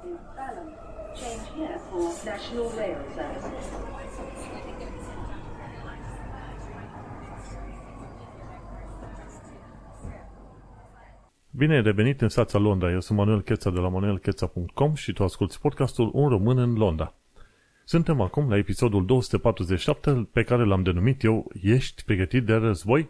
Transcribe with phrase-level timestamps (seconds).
[0.00, 0.68] Balham.
[1.14, 3.50] Change here for National Rail Service.
[11.50, 12.90] Bine ai revenit în stația Londra.
[12.90, 17.14] Eu sunt Manuel Cheța de la manuelcheța.com și tu asculti podcastul Un român în Londra.
[17.84, 23.08] Suntem acum la episodul 247 pe care l-am denumit eu Ești pregătit de război?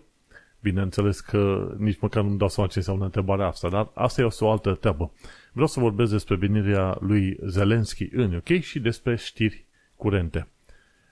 [0.63, 4.51] Bineînțeles că nici măcar nu-mi dau seama ce înseamnă întrebarea asta, dar asta e o
[4.51, 5.13] altă treabă.
[5.53, 9.65] Vreau să vorbesc despre venirea lui Zelensky în UK și despre știri
[9.97, 10.49] curente.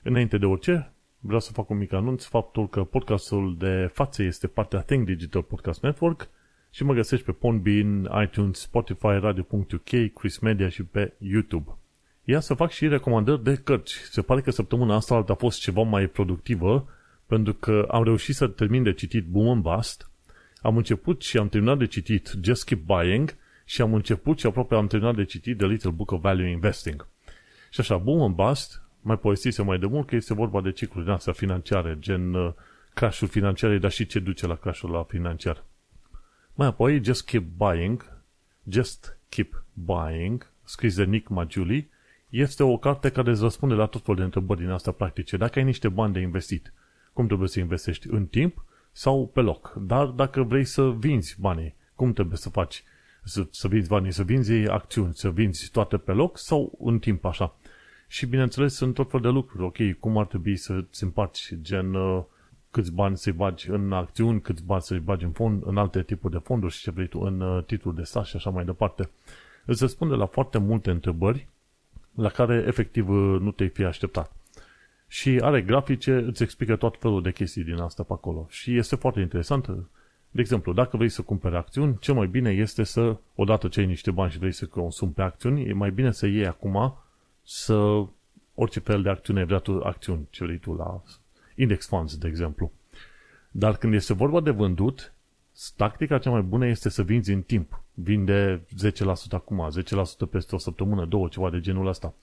[0.02, 4.46] Înainte de orice, vreau să fac un mic anunț faptul că podcastul de față este
[4.46, 6.28] partea Think Digital Podcast Network
[6.70, 11.76] și mă găsești pe Podbean, iTunes, Spotify, Radio.uk, Chris Media și pe YouTube.
[12.24, 13.94] Ia să fac și recomandări de cărți.
[14.10, 16.88] Se pare că săptămâna asta a fost ceva mai productivă
[17.28, 20.10] pentru că am reușit să termin de citit Boom and Bust,
[20.62, 24.74] am început și am terminat de citit Just Keep Buying și am început și aproape
[24.74, 27.06] am terminat de citit The Little Book of Value Investing.
[27.70, 31.04] Și așa, Boom and Bust, mai povestise mai de mult că este vorba de cicluri
[31.04, 32.52] din astea financiare, gen uh,
[32.94, 35.64] crashul financiare, dar și ce duce la crashul la financiar.
[36.54, 38.12] Mai apoi, Just Keep Buying,
[38.68, 41.88] Just Keep Buying, scris de Nick Majuli,
[42.28, 45.36] este o carte care îți răspunde la tot felul de întrebări din astea practice.
[45.36, 46.72] Dacă ai niște bani de investit,
[47.18, 48.08] cum trebuie să investești?
[48.10, 49.74] În timp sau pe loc?
[49.80, 52.84] Dar dacă vrei să vinzi banii, cum trebuie să faci?
[53.24, 57.24] Să, să vinzi banii, să vinzi acțiuni, să vinzi toate pe loc sau în timp
[57.24, 57.56] așa?
[58.06, 59.62] Și bineînțeles sunt tot fel de lucruri.
[59.62, 62.22] Ok, cum ar trebui să-ți împarți gen uh,
[62.70, 66.32] câți bani să-i bagi în acțiuni, câți bani să-i bagi în fond, în alte tipuri
[66.32, 69.10] de fonduri și ce vrei tu, în uh, titluri de stat și așa mai departe.
[69.64, 71.48] Îți răspunde la foarte multe întrebări
[72.14, 74.37] la care efectiv uh, nu te-ai fi așteptat.
[75.08, 78.46] Și are grafice, îți explică tot felul de chestii din asta pe acolo.
[78.50, 79.66] Și este foarte interesant.
[80.30, 83.86] De exemplu, dacă vrei să cumperi acțiuni, cel mai bine este să, odată ce ai
[83.86, 86.96] niște bani și vrei să consumi pe acțiuni, e mai bine să iei acum
[87.42, 88.04] să
[88.54, 91.02] orice fel de acțiune, vrea tu acțiuni, ce vrei tu la
[91.54, 92.72] index funds, de exemplu.
[93.50, 95.12] Dar când este vorba de vândut,
[95.76, 97.82] tactica cea mai bună este să vinzi în timp.
[97.94, 99.70] Vinde 10% acum,
[100.26, 102.14] 10% peste o săptămână, două, ceva de genul ăsta.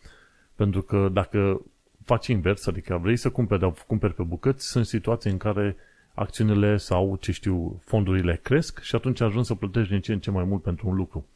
[0.56, 1.62] Pentru că dacă
[2.06, 5.76] faci invers, adică vrei să cumperi, dar cumperi pe bucăți, sunt situații în care
[6.14, 10.32] acțiunile sau, ce știu, fondurile cresc și atunci ajungi să plătești din ce în ce
[10.32, 11.28] mai mult pentru un lucru.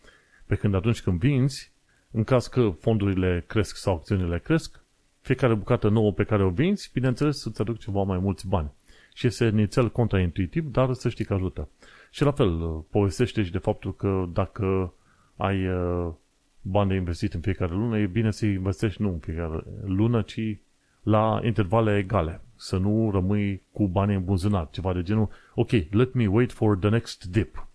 [0.45, 1.71] Pe când atunci când vinzi,
[2.11, 4.79] în caz că fondurile cresc sau acțiunile cresc,
[5.21, 8.71] fiecare bucată nouă pe care o vinzi, bineînțeles, să-ți aduc ceva mai mulți bani.
[9.13, 11.69] Și este nițel contraintuitiv, dar să știi că ajută.
[12.11, 12.59] Și la fel,
[12.91, 14.93] povestește și de faptul că dacă
[15.35, 16.13] ai uh,
[16.61, 20.57] bani de investit în fiecare lună, e bine să investești nu în fiecare lună, ci
[21.03, 22.41] la intervale egale.
[22.55, 26.77] Să nu rămâi cu bani în buzunar, ceva de genul, ok, let me wait for
[26.77, 27.67] the next dip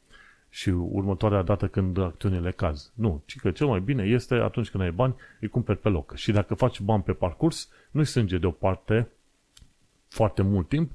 [0.49, 2.93] și următoarea dată când acțiunile caz.
[2.95, 6.15] Nu, ci că cel mai bine este atunci când ai bani, îi cumperi pe loc.
[6.17, 9.09] Și dacă faci bani pe parcurs, nu-i strânge deoparte
[10.09, 10.91] foarte mult timp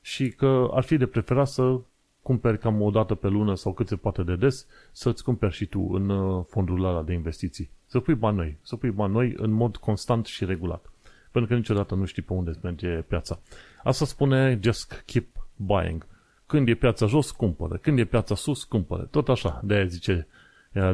[0.00, 1.80] și că ar fi de preferat să
[2.24, 5.66] cumperi cam o dată pe lună sau cât se poate de des, să-ți cumperi și
[5.66, 7.70] tu în uh, fondul ăla de investiții.
[7.86, 10.90] Să pui bani noi, să pui bani noi în mod constant și regulat.
[11.30, 13.38] Pentru că niciodată nu știi pe unde merge piața.
[13.82, 15.26] Asta spune just keep
[15.56, 16.06] buying.
[16.46, 17.76] Când e piața jos, cumpără.
[17.76, 19.02] Când e piața sus, cumpără.
[19.10, 19.60] Tot așa.
[19.64, 20.26] De aia zice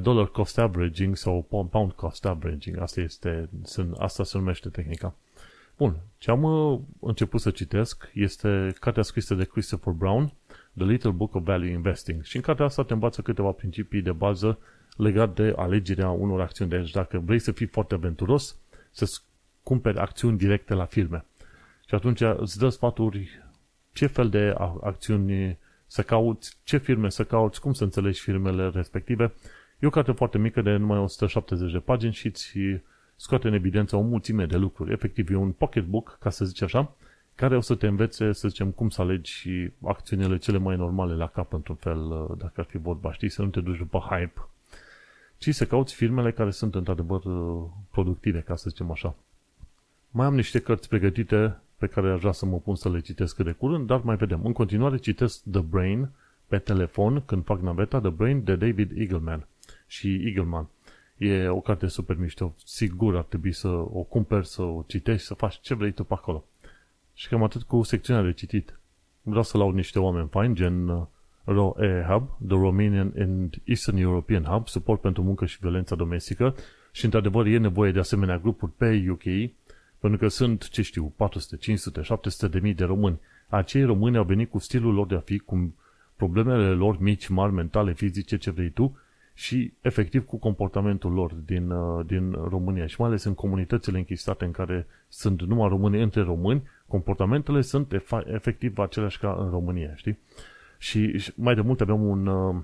[0.03, 2.79] dollar cost averaging sau pound cost averaging.
[2.79, 3.49] Asta, este,
[3.99, 5.15] asta se numește tehnica.
[5.77, 5.97] Bun.
[6.19, 10.33] Ce am uh, început să citesc este cartea scrisă de Christopher Brown,
[10.77, 12.23] The Little Book of Value Investing.
[12.23, 14.59] Și în cartea asta te învață câteva principii de bază
[14.97, 16.71] legate de alegerea unor acțiuni.
[16.71, 18.57] Deci dacă vrei să fii foarte aventuros,
[18.91, 19.21] să
[19.63, 21.25] cumperi acțiuni directe la firme.
[21.89, 23.43] Și atunci îți dă sfaturi
[23.93, 29.33] ce fel de acțiuni să cauți, ce firme să cauți, cum să înțelegi firmele respective.
[29.79, 32.57] E o carte foarte mică de numai 170 de pagini și îți
[33.17, 34.93] scoate în evidență o mulțime de lucruri.
[34.93, 36.97] Efectiv, e un pocketbook, ca să zici așa,
[37.41, 41.27] care o să te învețe, să zicem, cum să alegi acțiunile cele mai normale la
[41.27, 44.49] cap, într-un fel, dacă ar fi vorba, știi, să nu te duci după hype,
[45.39, 47.23] ci să cauți firmele care sunt într-adevăr
[47.91, 49.15] productive, ca să zicem așa.
[50.11, 53.37] Mai am niște cărți pregătite pe care aș vrea să mă pun să le citesc
[53.37, 54.45] cât de curând, dar mai vedem.
[54.45, 56.09] În continuare citesc The Brain
[56.47, 59.47] pe telefon când fac naveta, The Brain de David Eagleman
[59.87, 60.69] și Eagleman.
[61.17, 65.35] E o carte super mișto, sigur ar trebui să o cumperi, să o citești, să
[65.35, 66.45] faci ce vrei tu pe acolo.
[67.21, 68.79] Și cam atât cu secțiunea de citit.
[69.23, 71.03] Vreau să laud niște oameni faini, gen uh,
[71.45, 76.55] ROE Hub, The Romanian and Eastern European Hub, suport pentru muncă și violența domestică
[76.93, 79.51] și într-adevăr e nevoie de asemenea grupuri pe UK,
[79.99, 83.21] pentru că sunt, ce știu, 400, 500, 700 de mii de români.
[83.49, 85.75] Acei români au venit cu stilul lor de a fi, cu
[86.17, 88.99] problemele lor mici, mari, mentale, fizice, ce vrei tu,
[89.35, 94.45] și efectiv cu comportamentul lor din, uh, din România și mai ales în comunitățile închisate
[94.45, 100.19] în care sunt numai români între români, comportamentele sunt efectiv aceleași ca în România, știi?
[100.79, 102.57] Și mai de mult aveam un, uh,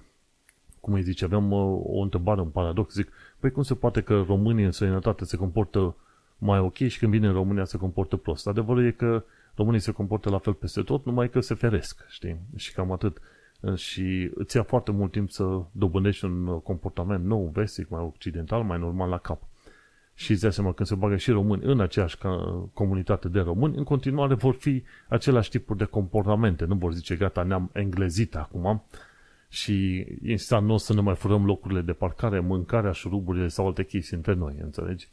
[0.80, 4.24] cum îi zice, aveam uh, o întrebare, un paradox, zic, păi cum se poate că
[4.26, 5.96] românii în străinătate se comportă
[6.38, 8.46] mai ok și când vine în România se comportă prost?
[8.46, 9.24] Adevărul e că
[9.54, 12.36] românii se comportă la fel peste tot, numai că se feresc, știi?
[12.56, 13.20] Și cam atât
[13.74, 18.78] și îți ia foarte mult timp să dobândești un comportament nou, vestic, mai occidental, mai
[18.78, 19.42] normal la cap.
[20.18, 22.18] Și îți dai seama, când se bagă și români în aceeași
[22.72, 26.64] comunitate de români, în continuare vor fi același tipuri de comportamente.
[26.64, 28.84] Nu vor zice, gata, ne-am englezit acum
[29.48, 33.84] și instant nu o să ne mai furăm locurile de parcare, mâncarea, șuruburile sau alte
[33.84, 35.08] chestii între noi, înțelegi?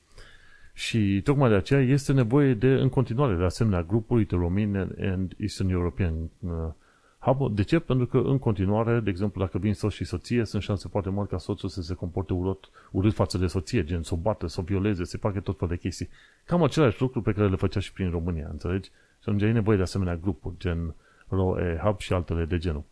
[0.74, 5.34] Și tocmai de aceea este nevoie de, în continuare, de asemenea, grupuri de români and
[5.38, 6.52] Eastern European uh,
[7.52, 7.80] de ce?
[7.80, 11.30] Pentru că în continuare, de exemplu, dacă vin soț și soție, sunt șanse foarte mari
[11.30, 14.60] ca soțul să se comporte urât, urât față de soție, gen să o bată, să
[14.60, 16.10] o violeze, să facă tot fel de chestii.
[16.46, 18.90] Cam același lucru pe care le făcea și prin România, înțelegi?
[18.90, 20.96] Și atunci ai nevoie de asemenea grupuri, gen
[21.28, 22.84] ROE Hub și altele de genul.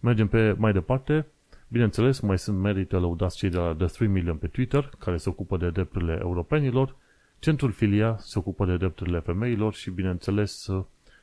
[0.00, 1.26] Mergem pe mai departe.
[1.68, 5.28] Bineînțeles, mai sunt merită lăudați cei de la The 3 Million pe Twitter, care se
[5.28, 6.96] ocupă de drepturile europenilor.
[7.38, 10.68] Centrul Filia se ocupă de drepturile femeilor și, bineînțeles,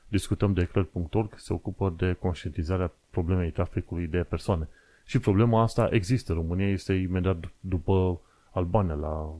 [0.08, 4.68] discutăm de eclair.org, se ocupă de conștientizarea problemei traficului de persoane.
[5.06, 6.34] Și problema asta există.
[6.34, 8.20] România este imediat după
[8.52, 9.36] Albania la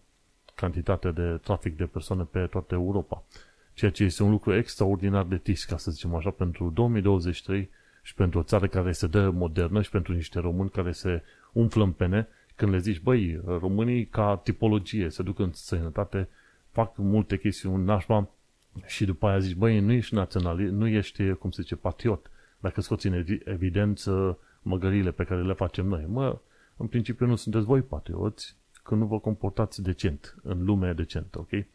[0.56, 3.24] cantitatea de trafic de persoane pe toată Europa.
[3.74, 7.70] Ceea ce este un lucru extraordinar de trist, ca să zicem așa, pentru 2023
[8.02, 11.84] și pentru o țară care se dă modernă și pentru niște români care se umflă
[11.84, 16.28] în pene, când le zici, băi, românii ca tipologie se duc în sănătate,
[16.72, 18.30] fac multe chestiuni nașpa,
[18.86, 22.82] și după aia zici, băi, nu ești naționalist, nu ești, cum se zice, patriot, dacă
[22.82, 26.06] scoți în evidență măgările pe care le facem noi.
[26.08, 26.40] Mă,
[26.78, 31.66] în principiu nu sunteți voi patrioți când nu vă comportați decent, în lumea decentă, ok?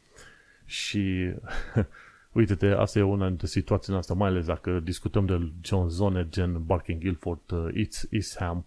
[0.64, 1.32] Și
[2.32, 6.64] uite-te, asta e una dintre situațiile astea, mai ales dacă discutăm de John zone gen
[6.64, 8.66] Barking Guildford, uh, East, East Ham,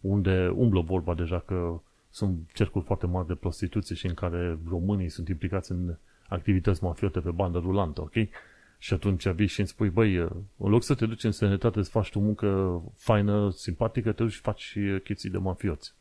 [0.00, 1.80] unde umblă vorba deja că
[2.10, 5.96] sunt cercuri foarte mari de prostituție și în care românii sunt implicați în
[6.32, 8.12] activități mafiote pe bandă rulantă, ok?
[8.78, 11.90] Și atunci vii și îmi spui, băi, în loc să te duci în sănătate să
[11.90, 15.94] faci tu muncă faină, simpatică, te duci și faci și chestii de mafioți.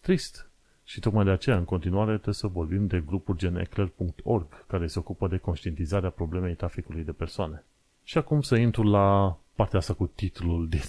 [0.00, 0.50] Trist.
[0.84, 4.98] Și tocmai de aceea, în continuare, trebuie să vorbim de grupuri gen eclair.org, care se
[4.98, 7.64] ocupă de conștientizarea problemei traficului de persoane.
[8.04, 10.80] Și acum să intru la partea asta cu titlul din,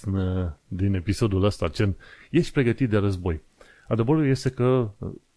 [0.68, 1.96] din episodul ăsta, gen,
[2.30, 3.40] ești pregătit de război.
[3.88, 4.90] Adevărul este că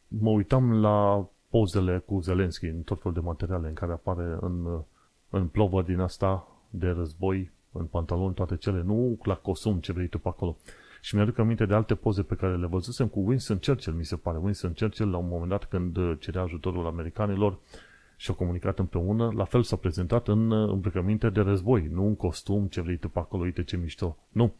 [0.07, 4.81] mă uitam la pozele cu Zelenski în tot felul de materiale în care apare în,
[5.29, 10.07] în plovă din asta de război, în pantaloni, toate cele, nu la costum ce vrei
[10.07, 10.57] tu pe acolo.
[11.01, 14.15] Și mi-aduc aminte de alte poze pe care le văzusem cu Winston Churchill, mi se
[14.15, 14.37] pare.
[14.37, 17.59] Winston Churchill, la un moment dat, când cerea ajutorul americanilor
[18.15, 22.67] și au comunicat împreună, la fel s-a prezentat în îmbrăcăminte de război, nu în costum,
[22.67, 24.17] ce vrei tu pe acolo, uite ce mișto.
[24.29, 24.53] Nu.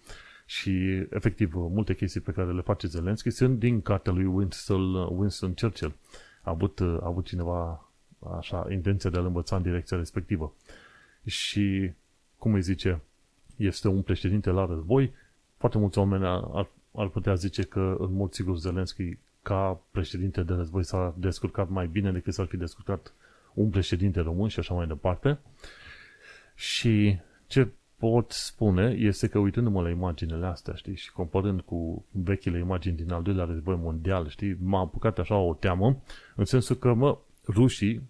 [0.46, 5.54] Și, efectiv, multe chestii pe care le face Zelensky sunt din cartea lui Winston, Winston
[5.54, 5.96] Churchill
[6.48, 7.90] a avut, a avut cineva
[8.38, 10.54] așa intenția de a-l învăța în direcția respectivă.
[11.26, 11.92] Și,
[12.38, 13.02] cum îi zice,
[13.56, 15.14] este un președinte la război,
[15.58, 20.54] foarte mulți oameni ar, ar putea zice că, în mod sigur, Zelenski, ca președinte de
[20.54, 23.14] război, s-a descurcat mai bine decât s-ar fi descurcat
[23.54, 25.40] un președinte român și așa mai departe.
[26.56, 27.68] Și ce
[28.00, 33.12] pot spune este că uitându-mă la imaginele astea, știi, și comparând cu vechile imagini din
[33.12, 36.02] al doilea război mondial, știi, m-a apucat așa o teamă,
[36.36, 38.02] în sensul că, mă, rușii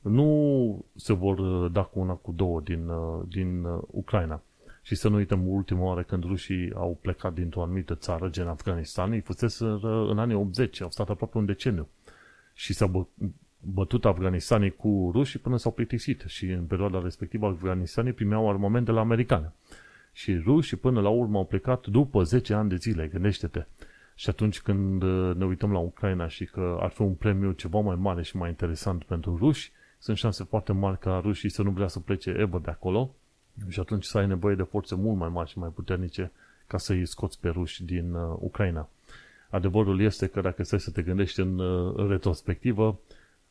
[0.00, 4.42] nu se vor uh, da cu una cu două din, uh, din uh, Ucraina.
[4.82, 9.10] Și să nu uităm ultima oară când rușii au plecat dintr-o anumită țară, gen Afganistan,
[9.10, 11.88] îi fusese în anii 80, au stat aproape un deceniu.
[12.54, 13.06] Și s-a
[13.60, 18.90] bătut Afganistanii cu rușii până s-au plictisit și în perioada respectivă Afganistanii primeau armament de
[18.90, 19.52] la americane.
[20.12, 23.64] Și rușii până la urmă au plecat după 10 ani de zile, gândește-te.
[24.14, 27.80] Și atunci când uh, ne uităm la Ucraina și că ar fi un premiu ceva
[27.80, 31.70] mai mare și mai interesant pentru ruși, sunt șanse foarte mari ca rușii să nu
[31.70, 33.14] vrea să plece ever de acolo
[33.68, 36.32] și atunci să ai nevoie de forțe mult mai mari și mai puternice
[36.66, 38.88] ca să-i scoți pe ruși din uh, Ucraina.
[39.50, 42.98] Adevărul este că dacă stai să te gândești în, uh, în retrospectivă,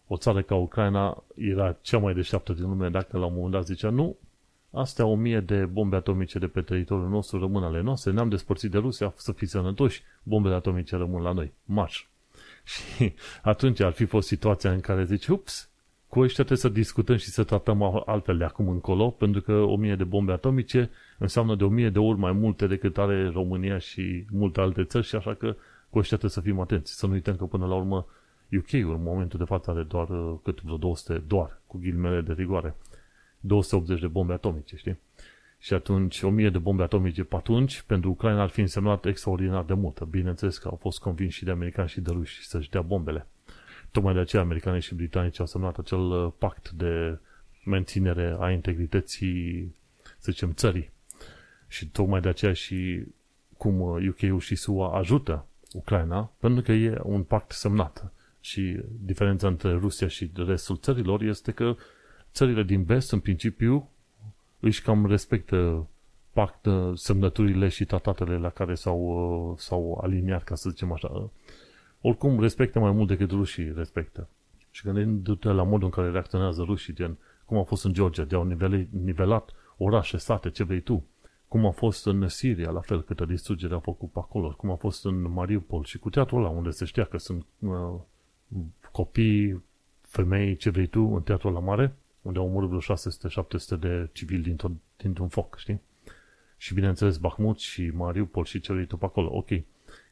[0.07, 3.65] o țară ca Ucraina era cea mai deșteaptă din lume dacă la un moment dat
[3.65, 4.17] zicea nu,
[4.71, 8.71] astea o mie de bombe atomice de pe teritoriul nostru rămân ale noastre, ne-am despărțit
[8.71, 12.05] de Rusia, să fiți sănătoși, bombele atomice rămân la noi, marș.
[12.97, 15.69] Și atunci ar fi fost situația în care zici, ups,
[16.07, 19.75] cu ăștia trebuie să discutăm și să tratăm altfel de acum încolo, pentru că o
[19.75, 23.77] mie de bombe atomice înseamnă de o mie de ori mai multe decât are România
[23.77, 25.57] și multe alte țări și așa că cu
[25.89, 26.93] cu ăștia trebuie să fim atenți.
[26.93, 28.05] Să nu uităm că până la urmă
[28.51, 32.33] UK-ul în momentul de față are doar uh, cât vreo 200, doar, cu ghilimele de
[32.33, 32.75] rigoare,
[33.39, 34.99] 280 de bombe atomice, știi?
[35.59, 39.73] Și atunci, 1000 de bombe atomice pe atunci, pentru Ucraina ar fi însemnat extraordinar de
[39.73, 40.03] mult.
[40.03, 43.27] Bineînțeles că au fost convinși și de americani și de ruși să-și dea bombele.
[43.91, 47.17] Tocmai de aceea americanii și britanici au semnat acel uh, pact de
[47.65, 49.75] menținere a integrității,
[50.17, 50.91] să zicem, țării.
[51.67, 53.03] Și tocmai de aceea și
[53.57, 58.11] cum UK-ul uh, și SUA ajută Ucraina, pentru că e un pact semnat.
[58.47, 61.75] Și diferența între Rusia și restul țărilor este că
[62.31, 63.89] țările din vest, în principiu,
[64.59, 65.87] își cam respectă
[66.31, 71.29] pact, semnăturile și tratatele la care s-au, uh, s-au aliniat, ca să zicem așa.
[72.01, 74.29] Oricum, respectă mai mult decât rușii respectă.
[74.71, 78.43] Și gândindu-te la modul în care reacționează rușii, gen cum a fost în Georgia, de-au
[78.89, 81.05] nivelat orașe, state, ce vrei tu,
[81.47, 84.75] cum a fost în Siria, la fel, câtă distrugere a făcut pe acolo, cum a
[84.75, 87.99] fost în Mariupol și cu teatrul ăla, unde se știa că sunt uh,
[88.91, 89.63] copii,
[90.01, 94.41] femei, ce vrei tu, în teatrul la mare, unde au omorât vreo 600-700 de civili
[94.41, 95.81] dintr-un, dintr-un foc, știi?
[96.57, 99.47] Și bineînțeles Bahmut și Mariupol și ce vrei tu pe acolo, ok.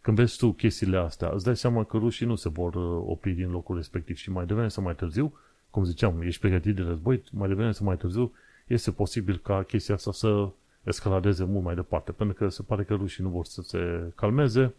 [0.01, 3.31] Când vezi tu chestiile astea, îți dai seama că rușii nu se vor uh, opri
[3.31, 5.33] din locul respectiv și mai devreme sau mai târziu,
[5.69, 8.33] cum ziceam, ești pregătit de război, mai devreme sau mai târziu,
[8.67, 10.49] este posibil ca chestia asta să
[10.83, 14.73] escaladeze mult mai departe, pentru că se pare că rușii nu vor să se calmeze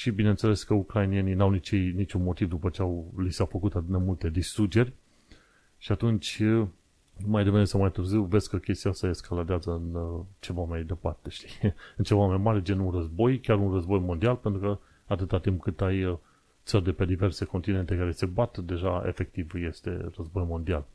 [0.00, 3.88] și bineînțeles că ucrainienii n-au nici, niciun motiv după ce au, li s-au făcut atât
[3.88, 4.92] de multe distrugeri
[5.78, 6.42] și atunci
[7.26, 11.30] mai devreme sau mai târziu vezi că chestia asta escaladează în uh, ceva mai departe,
[11.36, 11.74] știi?
[11.96, 15.62] în ceva mai mare, gen un război, chiar un război mondial, pentru că atâta timp
[15.62, 16.16] cât ai uh,
[16.64, 20.86] țări de pe diverse continente care se bat, deja efectiv este război mondial.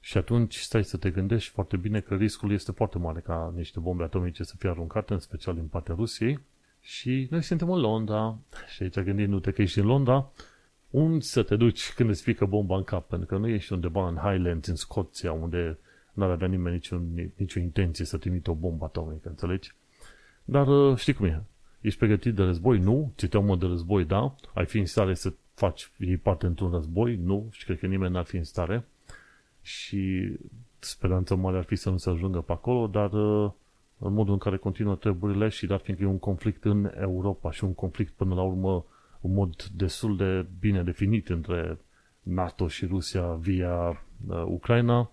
[0.00, 3.80] Și atunci stai să te gândești foarte bine că riscul este foarte mare ca niște
[3.80, 6.38] bombe atomice să fie aruncate, în special din partea Rusiei.
[6.80, 8.38] Și noi suntem în Londra
[8.74, 10.30] și aici gândindu-te că ești în Londra,
[10.90, 13.08] unde să te duci când îți pică bomba în cap?
[13.08, 15.78] Pentru că nu ești undeva în Highlands, în Scoția, unde
[16.12, 19.74] n-ar avea nimeni niciun, nicio intenție să trimită o bombă atomică, înțelegi?
[20.44, 21.42] Dar uh, știi cum e?
[21.80, 22.78] Ești pregătit de război?
[22.78, 23.12] Nu.
[23.16, 24.04] Ți te de război?
[24.04, 24.34] Da.
[24.54, 27.16] Ai fi în stare să faci iei parte într-un război?
[27.16, 27.48] Nu.
[27.50, 28.84] Și cred că nimeni n-ar fi în stare
[29.62, 30.32] și
[30.78, 33.50] speranța mare ar fi să nu se ajungă pe acolo, dar uh,
[34.00, 37.64] în modul în care continuă treburile și dar fiindcă e un conflict în Europa și
[37.64, 38.84] un conflict până la urmă
[39.20, 41.78] un mod destul de bine definit între
[42.22, 45.10] NATO și Rusia via uh, Ucraina,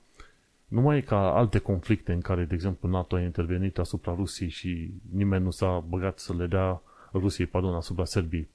[0.67, 4.49] nu mai e ca alte conflicte în care, de exemplu, NATO a intervenit asupra Rusiei
[4.49, 6.81] și nimeni nu s-a băgat să le dea
[7.13, 8.47] Rusiei, pardon, asupra Serbiei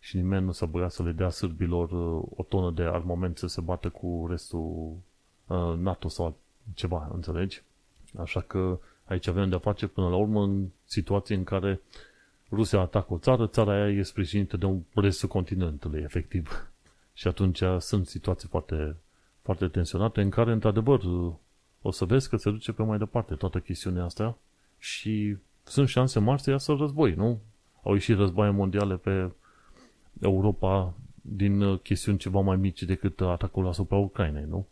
[0.00, 3.46] și nimeni nu s-a băgat să le dea sârbilor uh, o tonă de armament să
[3.46, 4.96] se bată cu restul
[5.48, 6.36] Uh, NATO sau
[6.74, 7.62] ceva, înțelegi?
[8.18, 11.80] Așa că aici avem de-a face până la urmă în situații în care
[12.50, 16.70] Rusia atacă o țară, țara aia e sprijinită de un restul continentului, efectiv.
[17.14, 18.96] Și atunci sunt situații foarte,
[19.42, 21.00] foarte tensionate în care, într-adevăr,
[21.82, 24.38] o să vezi că se duce pe mai departe toată chestiunea asta
[24.78, 27.40] și sunt șanse mari să iasă război, nu?
[27.82, 29.32] Au ieșit războaie mondiale pe
[30.20, 34.66] Europa din chestiuni ceva mai mici decât atacul asupra Ucrainei, nu?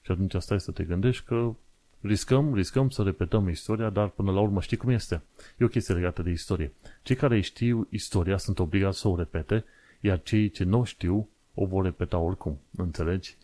[0.00, 1.54] Și atunci stai să te gândești că
[2.02, 5.22] riscăm, riscăm să repetăm istoria, dar până la urmă știi cum este.
[5.58, 6.72] E o chestie legată de istorie.
[7.02, 9.64] Cei care știu istoria sunt obligați să o repete,
[10.00, 12.60] iar cei ce nu știu o vor repeta oricum.
[12.76, 13.36] Înțelegi?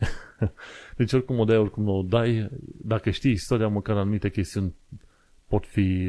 [0.96, 2.50] deci oricum o dai, oricum nu o dai.
[2.84, 4.74] Dacă știi istoria, măcar anumite chestiuni
[5.46, 6.08] pot fi,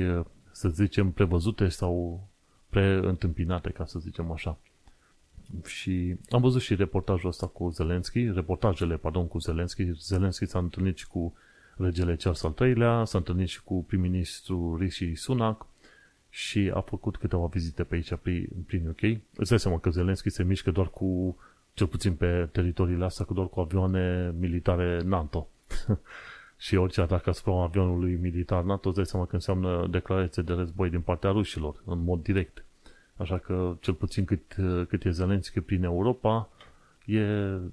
[0.52, 2.24] să zicem, prevăzute sau
[2.70, 4.58] preîntâmpinate, ca să zicem așa.
[5.66, 9.92] Și am văzut și reportajul ăsta cu Zelenski, reportajele, pardon, cu Zelenski.
[9.92, 11.34] Zelenski s-a întâlnit și cu
[11.84, 15.66] regele Charles al III-lea, s-a întâlnit și cu prim-ministru Rishi Sunak
[16.30, 18.14] și a făcut câteva vizite pe aici,
[18.66, 19.02] prin UK.
[19.36, 21.38] Îți dai seama că Zelenski se mișcă doar cu,
[21.74, 25.48] cel puțin pe teritoriile astea, cu doar cu avioane militare NATO.
[26.58, 30.90] și orice atac asupra avionului militar NATO, îți dai seama că înseamnă declarație de război
[30.90, 32.64] din partea rușilor, în mod direct.
[33.16, 34.56] Așa că, cel puțin cât,
[34.88, 36.50] cât e Zelenski prin Europa,
[37.06, 37.24] e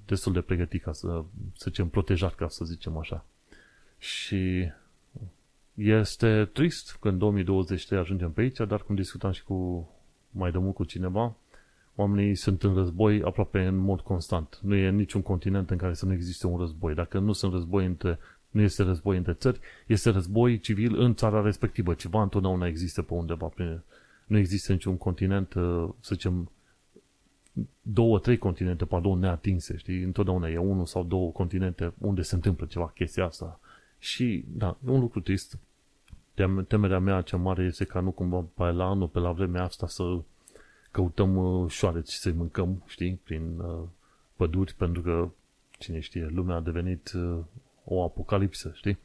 [0.05, 1.23] destul de pregătit ca să,
[1.53, 3.25] să zicem, protejat, ca să zicem așa.
[3.97, 4.71] Și
[5.73, 9.89] este trist că în 2023 ajungem pe aici, dar cum discutam și cu
[10.31, 11.35] mai de mult cu cineva,
[11.95, 14.59] oamenii sunt în război aproape în mod constant.
[14.61, 16.93] Nu e niciun continent în care să nu existe un război.
[16.93, 21.41] Dacă nu sunt război între, nu este război între țări, este război civil în țara
[21.41, 21.93] respectivă.
[21.93, 23.81] Ceva întotdeauna există pe undeva prin,
[24.25, 26.51] nu există niciun continent, uh, să zicem,
[27.81, 30.01] două, trei continente, pardon, neatinse, știi?
[30.01, 33.59] Întotdeauna e unul sau două continente unde se întâmplă ceva chestia asta.
[33.99, 35.57] Și, da, e un lucru trist.
[36.67, 39.87] Temerea mea cea mare este ca nu cumva pe la anul, pe la vremea asta
[39.87, 40.03] să
[40.91, 43.83] căutăm uh, șoareci să-i mâncăm, știi, prin uh,
[44.35, 45.29] păduri, pentru că,
[45.79, 47.37] cine știe, lumea a devenit uh,
[47.83, 48.97] o apocalipsă, știi?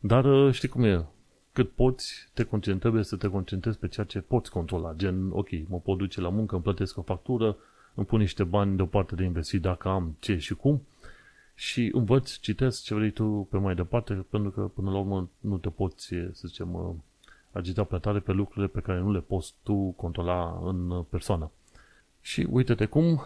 [0.00, 1.06] Dar uh, știi cum e,
[1.52, 4.94] cât poți, te concentrezi, trebuie să te concentrezi pe ceea ce poți controla.
[4.94, 7.56] Gen, ok, mă pot duce la muncă, îmi plătesc o factură,
[7.94, 10.82] îmi pun niște bani deoparte de investit dacă am ce și cum
[11.54, 15.58] și învăț, citesc ce vrei tu pe mai departe, pentru că până la urmă nu
[15.58, 16.96] te poți, să zicem,
[17.52, 21.50] agita prea tare pe lucrurile pe care nu le poți tu controla în persoană.
[22.20, 23.04] Și uite-te cum,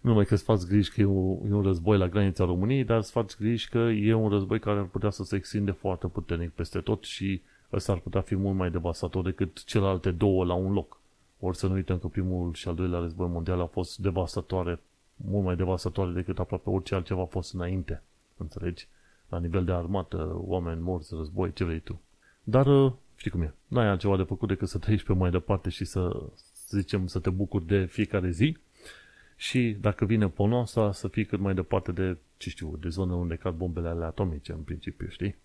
[0.00, 2.84] nu numai că îți faci griji că e un, e un război la granița României,
[2.84, 6.06] dar îți faci griji că e un război care ar putea să se extinde foarte
[6.06, 7.42] puternic peste tot și
[7.72, 11.00] ăsta ar putea fi mult mai devastator decât celelalte două la un loc.
[11.40, 14.80] Ori să nu uităm că primul și al doilea război mondial a fost devastatoare,
[15.16, 18.02] mult mai devastatoare decât aproape orice altceva a fost înainte.
[18.36, 18.88] Înțelegi?
[19.28, 22.00] La nivel de armată, oameni morți, război, ce vrei tu.
[22.42, 25.70] Dar, uh, știi cum e, n-ai altceva de făcut decât să trăiești pe mai departe
[25.70, 28.56] și să, să zicem, să te bucuri de fiecare zi
[29.36, 33.36] și dacă vine ponoasa să fii cât mai departe de, ce știu, de zone unde
[33.36, 35.36] cad bombele alea atomice în principiu, știi?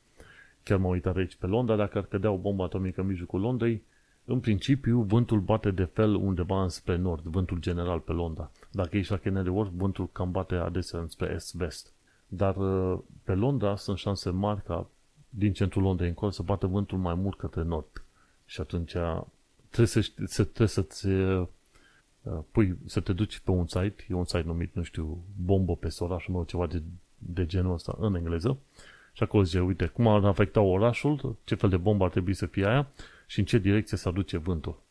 [0.64, 3.84] Chiar m-am uitat aici pe Londra, dacă ar cădea o bombă atomică în mijlocul Londrei,
[4.26, 8.52] în principiu vântul bate de fel undeva înspre nord, vântul general pe Londra.
[8.72, 11.92] Dacă ești la Canary Wharf, vântul cam bate adesea înspre est-vest.
[12.28, 14.88] Dar uh, pe Londra sunt șanse mari ca
[15.30, 18.04] din centrul Londrei încolo să bată vântul mai mult către nord.
[18.46, 18.92] Și atunci
[19.70, 21.48] trebuie, să, să, trebuie să-ți uh,
[22.52, 25.96] pui, să te duci pe un site, e un site numit, nu știu, bombă pe
[26.00, 26.82] orașul meu, ceva de,
[27.18, 28.58] de genul ăsta în engleză,
[29.14, 32.46] și acolo zice, uite, cum ar afecta orașul, ce fel de bombă ar trebui să
[32.46, 32.88] fie aia
[33.32, 34.82] și în ce direcție să aduce vântul.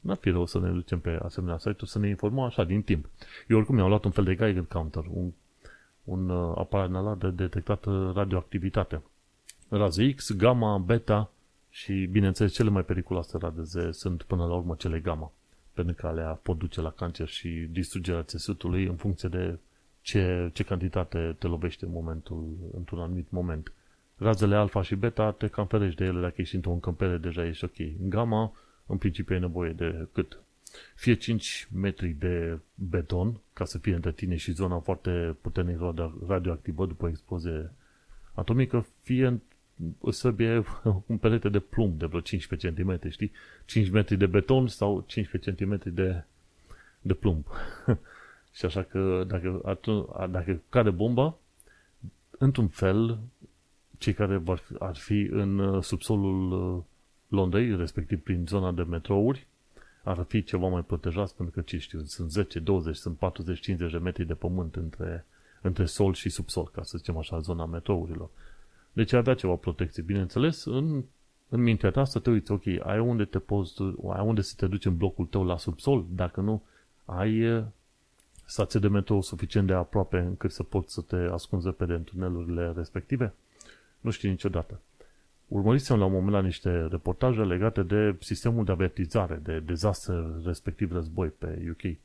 [0.00, 3.08] N-ar fi rău să ne ducem pe asemenea site-uri să ne informăm așa din timp.
[3.48, 5.32] Eu oricum mi-am luat un fel de Geiger counter, un,
[6.04, 7.84] un uh, aparat de detectat
[8.14, 9.02] radioactivitate
[9.68, 11.30] raze X, gamma, beta
[11.68, 15.32] și, bineînțeles, cele mai periculoase raze sunt până la urmă cele gamma,
[15.72, 19.58] pentru că alea pot duce la cancer și distrugerea țesutului în funcție de
[20.00, 22.44] ce, ce cantitate te lovește în momentul,
[22.76, 23.72] într-un anumit moment.
[24.20, 27.64] Razele alfa și beta te cam ferești de ele dacă ești într-o încăpere, deja ești
[27.64, 27.78] ok.
[27.78, 28.52] În gamma,
[28.86, 30.38] în principiu, e nevoie de cât?
[30.94, 35.78] Fie 5 metri de beton, ca să fie între tine și zona foarte puternic
[36.28, 37.70] radioactivă după explozie
[38.34, 39.40] atomică, fie
[40.10, 40.64] să fie
[41.06, 43.32] un perete de plumb de vreo 15 cm, știi?
[43.64, 46.24] 5 metri de beton sau 15 cm de,
[47.00, 47.46] de plumb.
[48.56, 51.38] și așa că dacă, atunci, dacă cade bomba,
[52.38, 53.18] într-un fel,
[54.00, 54.42] cei care
[54.78, 56.82] ar fi în uh, subsolul uh,
[57.28, 59.46] Londrei, respectiv prin zona de metrouri,
[60.02, 63.92] ar fi ceva mai protejați, pentru că, ce știu, sunt 10, 20, sunt 40, 50
[63.92, 65.26] de metri de pământ între,
[65.60, 68.28] între sol și subsol, ca să zicem așa, zona metrourilor.
[68.92, 70.02] Deci avea ceva protecție.
[70.02, 71.04] Bineînțeles, în,
[71.48, 73.82] în mintea ta să te uiți, ok, ai unde, te poți,
[74.12, 76.62] ai unde să te duci în blocul tău la subsol, dacă nu,
[77.04, 77.64] ai
[78.44, 82.72] stație de metrou suficient de aproape încât să poți să te ascunzi pe în tunelurile
[82.76, 83.34] respective?
[84.00, 84.80] Nu știi niciodată.
[85.48, 90.92] Urmărisem la un moment la niște reportaje legate de sistemul de avertizare, de dezastre, respectiv
[90.92, 91.96] război pe UK.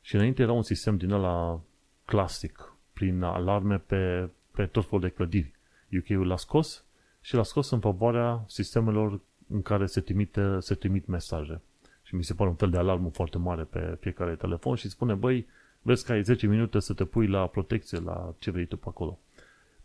[0.00, 1.60] Și înainte era un sistem din ăla
[2.04, 5.52] clasic, prin alarme pe, pe tot felul de clădiri.
[5.98, 6.84] UK-ul l-a scos
[7.20, 11.60] și l-a scos în favoarea sistemelor în care se, trimite, se trimit mesaje.
[12.02, 15.14] Și mi se pare un fel de alarmă foarte mare pe fiecare telefon și spune,
[15.14, 15.46] băi,
[15.82, 18.84] vezi că ai 10 minute să te pui la protecție, la ce vrei tu pe
[18.88, 19.18] acolo.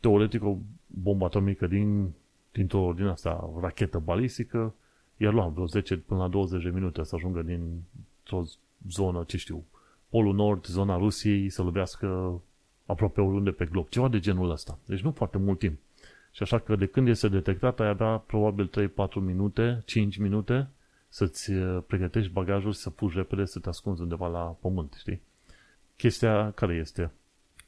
[0.03, 2.11] Teoretic, o bombă atomică din,
[2.51, 4.73] dintr-o din asta rachetă balistică
[5.17, 8.43] iar lua vreo 10 până la 20 de minute să ajungă dintr-o
[8.89, 9.63] zonă, ce știu,
[10.09, 12.41] Polul Nord, zona Rusiei, să lovească
[12.85, 13.89] aproape oriunde pe glob.
[13.89, 14.79] Ceva de genul ăsta.
[14.85, 15.79] Deci nu foarte mult timp.
[16.31, 18.69] Și așa că de când este detectat, ai avea probabil
[19.09, 20.67] 3-4 minute, 5 minute
[21.09, 25.21] să-ți uh, pregătești bagajul să fugi repede, să te ascunzi undeva la pământ, știi?
[25.95, 27.11] Chestia care este,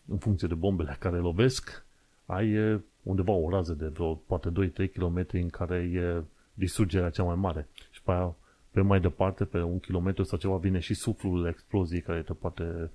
[0.08, 1.85] în funcție de bombele care lovesc,
[2.25, 7.23] ai uh, undeva o rază de vreo, poate 2-3 km în care e distrugerea cea
[7.23, 7.67] mai mare.
[7.91, 8.35] Și pe aia,
[8.71, 12.89] pe mai departe, pe un kilometru sau ceva, vine și suflul exploziei care te poate,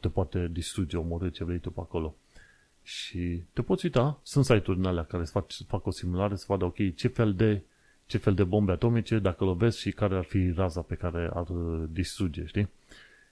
[0.00, 2.14] te poate distruge, omorâ ce vrei tu pe acolo.
[2.82, 6.64] Și te poți uita, sunt site-uri în alea care fac, fac o simulare să vadă,
[6.64, 7.62] ok, ce fel de
[8.06, 11.46] ce fel de bombe atomice, dacă lovesc și care ar fi raza pe care ar
[11.88, 12.68] distruge, știi?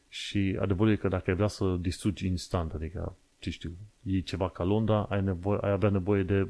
[0.08, 4.48] Și adevărul e că dacă ai vrea să distrugi instant, adică, ce știu, iei ceva
[4.48, 6.48] ca Londra, ai, nevoie, ai avea nevoie de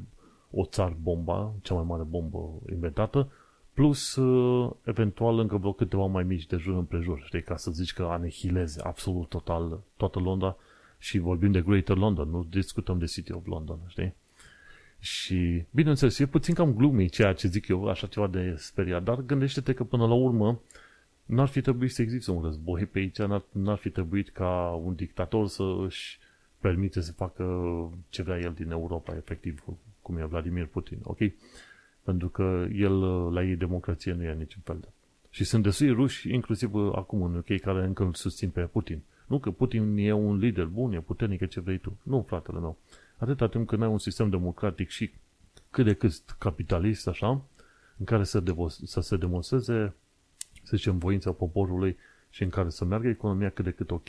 [0.50, 3.28] o țar bomba, cea mai mare bombă inventată,
[3.74, 7.92] plus uh, eventual încă vreo câteva mai mici de jur împrejur, știi, ca să zici
[7.92, 10.56] că anihileze absolut total toată Londra
[10.98, 14.14] și vorbim de Greater London, nu discutăm de City of London, știi?
[14.98, 19.20] Și, bineînțeles, e puțin cam gloomy ceea ce zic eu, așa ceva de speriat, dar
[19.20, 20.60] gândește-te că până la urmă
[21.24, 24.94] n-ar fi trebuit să existe un război pe aici, n-ar, n-ar fi trebuit ca un
[24.94, 26.18] dictator să își
[26.62, 27.44] permite să facă
[28.08, 29.64] ce vrea el din Europa, efectiv,
[30.02, 31.18] cum e Vladimir Putin, ok?
[32.02, 32.98] Pentru că el,
[33.32, 34.88] la ei, democrație nu e niciun fel de.
[35.30, 39.02] Și sunt destui ruși, inclusiv acum în UK, care încă îl susțin pe Putin.
[39.26, 41.98] Nu că Putin e un lider bun, e puternic, e ce vrei tu.
[42.02, 42.78] Nu, fratele meu.
[43.16, 45.12] Atâta timp când ai un sistem democratic și
[45.70, 47.44] cât de cât capitalist, așa,
[47.98, 49.94] în care să, devo- să se demonstreze,
[50.62, 51.96] să zicem, voința poporului
[52.30, 54.08] și în care să meargă economia cât de cât ok,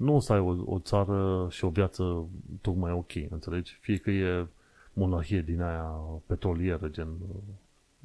[0.00, 2.26] nu o să ai o, o țară și o viață
[2.60, 3.78] tocmai ok, înțelegi?
[3.80, 4.46] Fie că e
[4.92, 5.90] monarhie din aia
[6.26, 7.08] petrolieră, gen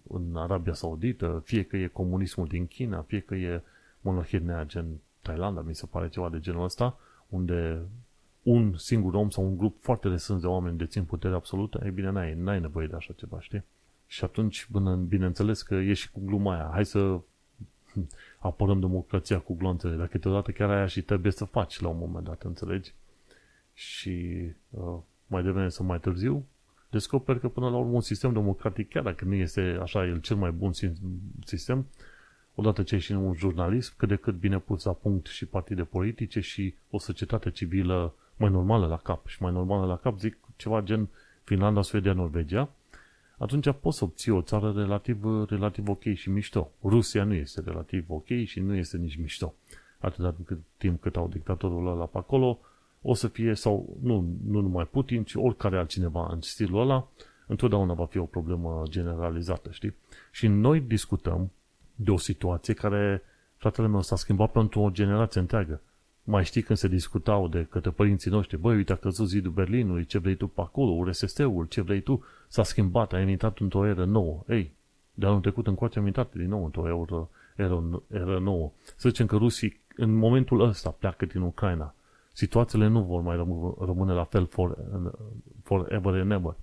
[0.07, 3.61] în Arabia Saudită, fie că e comunismul din China, fie că e
[4.01, 4.85] monarhie din aia gen
[5.21, 6.97] Thailanda, mi se pare ceva de genul ăsta,
[7.29, 7.81] unde
[8.43, 12.09] un singur om sau un grup foarte restrâns de oameni dețin putere absolută, e bine,
[12.09, 13.63] n-ai, n-ai nevoie de așa ceva, știi?
[14.07, 16.69] Și atunci, bine, bineînțeles că e și cu gluma aia.
[16.73, 17.19] Hai să
[18.39, 22.25] apărăm democrația cu glonțele, dar câteodată chiar aia și trebuie să faci la un moment
[22.25, 22.93] dat, înțelegi?
[23.73, 26.45] Și uh, mai devreme sau mai târziu,
[26.89, 30.35] descoperi că până la urmă un sistem democratic, chiar dacă nu este așa el cel
[30.35, 30.71] mai bun
[31.45, 31.85] sistem,
[32.55, 36.39] odată ce ești un jurnalist, cât de cât bine pus la punct și partide politice
[36.39, 39.27] și o societate civilă mai normală la cap.
[39.27, 41.09] Și mai normală la cap zic ceva gen
[41.43, 42.69] Finlanda, Suedia, Norvegia,
[43.37, 46.71] atunci poți să obții o țară relativ, relativ ok și mișto.
[46.83, 49.53] Rusia nu este relativ ok și nu este nici mișto.
[49.97, 50.35] Atâta
[50.77, 52.59] timp cât au dictatorul ăla pe acolo,
[53.01, 57.07] o să fie, sau nu, nu numai Putin, ci oricare altcineva în stilul ăla,
[57.47, 59.95] întotdeauna va fi o problemă generalizată, știi?
[60.31, 61.51] Și noi discutăm
[61.95, 63.21] de o situație care,
[63.57, 65.81] fratele meu, s-a schimbat pentru o generație întreagă.
[66.27, 70.05] Mai știi când se discutau de către părinții noștri, băi, uite, a căzut zidul Berlinului,
[70.05, 74.05] ce vrei tu pe acolo, URSS-ul, ce vrei tu, s-a schimbat, a intrat într-o eră
[74.05, 74.43] nouă.
[74.47, 74.71] Ei,
[75.13, 78.71] de anul trecut încoace am intrat din nou într-o eră, eră, eră nouă.
[78.95, 81.93] Să zicem că rusii în momentul ăsta pleacă din Ucraina.
[82.33, 83.35] Situațiile nu vor mai
[83.79, 84.77] rămâne la fel for,
[85.63, 86.55] forever and ever.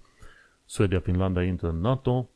[0.65, 2.29] Suedia, Finlanda intră în NATO,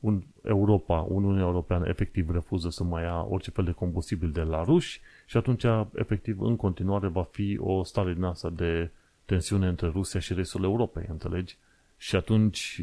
[0.00, 4.62] un Europa, Uniunea Europeană efectiv refuză să mai ia orice fel de combustibil de la
[4.62, 8.90] ruși și atunci efectiv în continuare va fi o stare din asta de
[9.24, 11.56] tensiune între Rusia și restul Europei, înțelegi?
[11.96, 12.82] Și atunci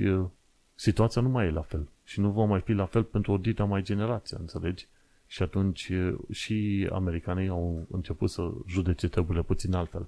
[0.75, 3.37] situația nu mai e la fel și nu va mai fi la fel pentru o
[3.37, 4.87] dita mai generație, înțelegi?
[5.27, 5.91] Și atunci
[6.31, 10.07] și americanii au început să judece treburile puțin altfel.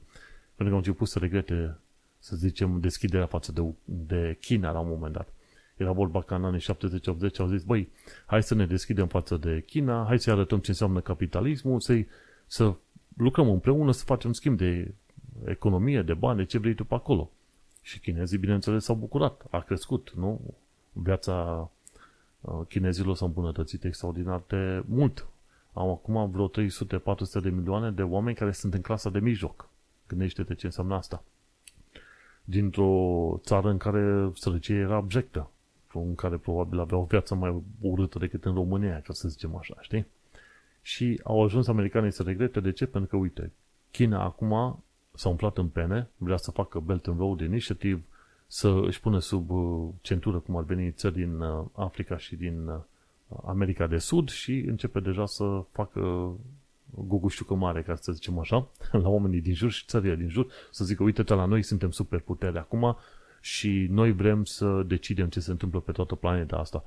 [0.55, 1.77] Pentru că au început să regrete,
[2.19, 5.33] să zicem, deschiderea față de, de China la un moment dat.
[5.77, 6.63] Era vorba ca în anii 70-80
[7.37, 7.89] au zis, băi,
[8.25, 12.03] hai să ne deschidem față de China, hai să-i arătăm ce înseamnă capitalismul, să
[12.47, 12.73] să
[13.17, 14.93] lucrăm împreună, să facem schimb de
[15.45, 17.31] economie, de bani, de ce vrei tu pe acolo.
[17.81, 19.45] Și chinezii, bineînțeles, s-au bucurat.
[19.49, 20.41] A crescut, nu?
[20.91, 21.69] Viața
[22.41, 25.27] uh, chinezilor s-a îmbunătățit extraordinar de mult.
[25.73, 29.69] Am acum vreo 300-400 de milioane de oameni care sunt în clasa de mijloc.
[30.07, 31.23] Gândește-te ce înseamnă asta.
[32.43, 35.49] Dintr-o țară în care sărăcie era abjectă
[35.99, 39.75] în care probabil avea o viață mai urâtă decât în România, ca să zicem așa,
[39.81, 40.05] știi?
[40.81, 42.59] Și au ajuns americanii să regrete.
[42.59, 42.85] De ce?
[42.85, 43.51] Pentru că, uite,
[43.91, 48.03] China acum s-a umflat în pene, vrea să facă Belt and Road Initiative,
[48.47, 52.67] să își pună sub uh, centură, cum ar veni țări din uh, Africa și din
[52.67, 52.79] uh,
[53.45, 56.33] America de Sud și începe deja să facă
[56.89, 58.67] guguștiucă mare, ca să zicem așa,
[59.03, 62.19] la oamenii din jur și țările din jur, să zică, uite-te la noi, suntem super
[62.19, 62.97] putere acum,
[63.45, 66.83] și noi vrem să decidem ce se întâmplă pe toată planeta asta.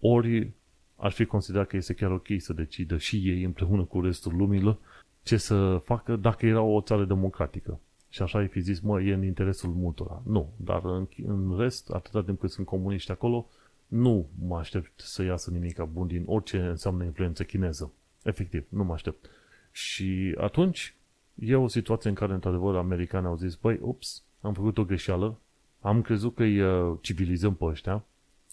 [0.00, 0.50] Ori
[0.96, 4.78] ar fi considerat că este chiar ok să decidă și ei împreună cu restul lumii
[5.22, 7.80] ce să facă dacă era o țară democratică.
[8.08, 10.22] Și așa ai fi zis, mă, e în interesul multora.
[10.26, 13.48] Nu, dar în, în rest, atâta timp cât sunt comuniști acolo,
[13.86, 17.92] nu mă aștept să iasă nimic bun din orice înseamnă influență chineză.
[18.22, 19.30] Efectiv, nu mă aștept.
[19.70, 20.94] Și atunci
[21.34, 25.38] e o situație în care, într-adevăr, americanii au zis, băi, ups, am făcut o greșeală,
[25.82, 28.04] am crezut că îi uh, civilizăm pe ăștia,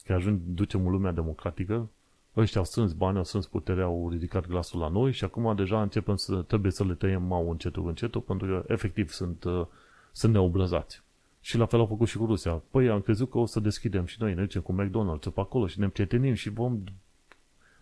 [0.06, 1.90] că ajung, ducem o lumea democratică,
[2.36, 5.82] ăștia au strâns bani, au strâns puterea, au ridicat glasul la noi și acum deja
[5.82, 9.66] începem să, trebuie să le tăiem mau încetul încetul, pentru că efectiv sunt, uh,
[10.12, 11.02] sunt neobrăzați.
[11.42, 12.62] Și la fel au făcut și cu Rusia.
[12.72, 15.68] Păi am crezut că o să deschidem și noi, ne ducem cu McDonald's pe acolo
[15.68, 16.84] și ne prietenim și vom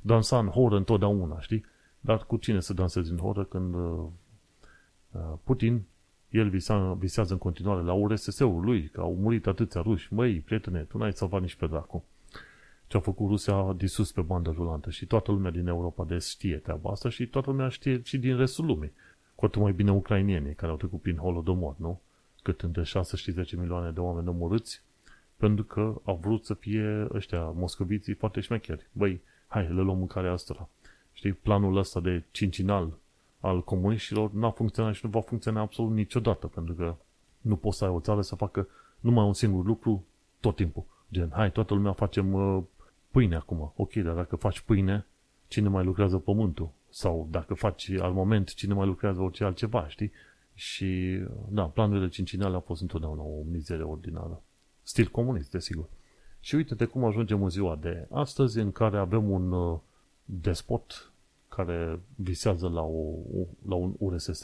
[0.02, 1.66] dansa în horă întotdeauna, știi?
[2.00, 4.06] Dar cu cine să dansezi în horă când uh,
[5.44, 5.84] Putin
[6.30, 10.14] el visa, visează în continuare la URSS-ul lui, că au murit atâția ruși.
[10.14, 12.04] Măi, prietene, tu n-ai salvat nici pe dracu.
[12.88, 16.56] Ce a făcut Rusia disus pe bandă rulantă și toată lumea din Europa de știe
[16.56, 18.92] treaba asta și toată lumea știe și din restul lumii.
[19.36, 22.02] Cu atât mai bine ucrainienii care au trecut prin holodomor, nu?
[22.44, 24.82] Cât între 6 și 10 milioane de oameni omorâți
[25.38, 28.88] pentru că au vrut să fie ăștia moscoviții foarte șmecheri.
[28.92, 30.70] Băi, hai, le luăm mâncarea asta.
[31.14, 32.98] Știi, planul ăsta de cincinal
[33.40, 36.96] al comuniștilor n-a funcționat și nu va funcționa absolut niciodată, pentru că
[37.42, 38.68] nu poți să ai o țară să facă
[39.00, 40.06] numai un singur lucru
[40.40, 40.84] tot timpul.
[41.12, 42.64] Gen, hai, toată lumea facem uh,
[43.12, 43.74] pâine acum.
[43.76, 45.06] Ok, dar dacă faci pâine,
[45.48, 46.70] cine mai lucrează pământul?
[46.90, 50.12] Sau dacă faci al moment, cine mai lucrează orice altceva, știi?
[50.54, 51.20] Și,
[51.50, 54.42] da, planurile cincinale au fost întotdeauna o mizerie ordinară.
[54.84, 55.90] Stil comunist, desigur.
[56.40, 59.80] Și uite-te cum ajungem în ziua de astăzi în care avem un uh,
[60.26, 61.12] despot
[61.58, 63.14] care visează la, o,
[63.68, 64.44] la un URSS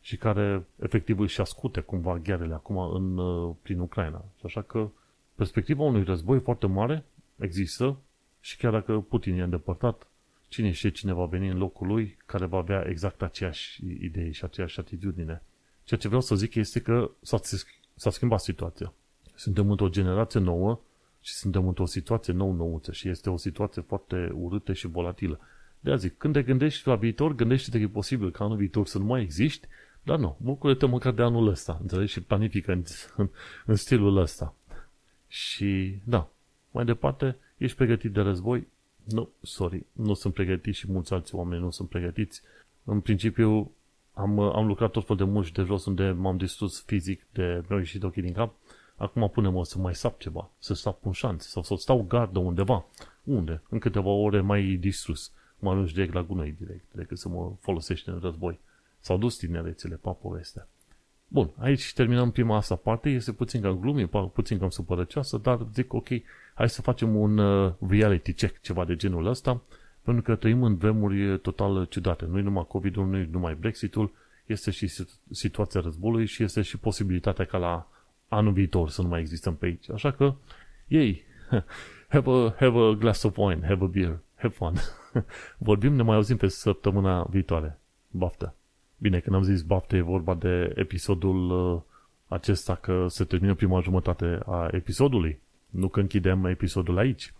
[0.00, 4.24] și care efectiv își ascute cumva ghearele acum în, uh, prin Ucraina.
[4.38, 4.88] Și așa că
[5.34, 7.04] perspectiva unui război foarte mare
[7.36, 7.96] există
[8.40, 10.06] și chiar dacă Putin e îndepărtat,
[10.48, 14.44] cine știe cine va veni în locul lui care va avea exact aceeași idee și
[14.44, 15.42] aceeași atitudine.
[15.84, 17.40] Ceea ce vreau să zic este că s-a,
[17.94, 18.92] s-a schimbat situația.
[19.34, 20.80] Suntem într-o generație nouă
[21.20, 25.40] și suntem într-o situație nou-nouță și este o situație foarte urâtă și volatilă.
[25.84, 28.86] De a zic, când te gândești la viitor, gândește-te că e posibil ca anul viitor
[28.86, 29.66] să nu mai existi,
[30.02, 32.12] dar nu, bucură-te măcar de anul ăsta, înțelegi?
[32.12, 32.82] Și planifică în,
[33.16, 33.28] în,
[33.66, 34.54] în stilul ăsta.
[35.28, 36.28] Și, da,
[36.70, 38.68] mai departe, ești pregătit de război?
[39.04, 42.42] Nu, sorry, nu sunt pregătit și mulți alți oameni nu sunt pregătiți.
[42.84, 43.70] În principiu,
[44.12, 47.78] am, am lucrat tot fel de mult de jos unde m-am distrus fizic de mi-au
[47.78, 48.54] ieșit ochii din cap.
[48.96, 52.84] Acum punem-o să mai sap ceva, să sap un șanț sau să stau gardă undeva.
[53.24, 53.62] Unde?
[53.68, 55.32] În câteva ore mai distrus.
[55.64, 58.58] Mă arunci direct la gunoi direct, decât să mă folosești în război.
[59.00, 60.68] S-au dus tinerețele, pa povestea.
[61.28, 65.92] Bun, aici terminăm prima asta parte, este puțin cam glumie, puțin cam supărăcioasă, dar zic
[65.92, 66.08] ok,
[66.54, 69.62] hai să facem un uh, reality check, ceva de genul ăsta,
[70.02, 72.24] pentru că trăim în vremuri total ciudate.
[72.24, 74.12] Nu numai COVID-ul, nu numai Brexit-ul,
[74.46, 77.88] este și situația războiului și este și posibilitatea ca la
[78.28, 79.90] anul viitor să nu mai existăm pe aici.
[79.90, 80.34] Așa că,
[80.86, 81.22] ei,
[82.14, 84.74] have a, have a glass of wine, have a beer, have fun.
[85.68, 87.78] Vorbim, ne mai auzim pe săptămâna viitoare.
[88.10, 88.54] Baftă!
[88.98, 91.80] Bine, când am zis baftă, e vorba de episodul uh,
[92.28, 95.40] acesta că se termină prima jumătate a episodului.
[95.70, 97.32] Nu că închidem episodul aici.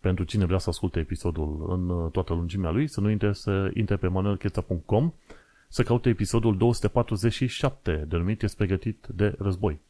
[0.00, 3.70] Pentru cine vrea să asculte episodul în uh, toată lungimea lui, să nu intre, să
[3.74, 5.12] intre pe manuelcheța.com
[5.72, 9.80] să caute episodul 247, denumit Este pregătit de război.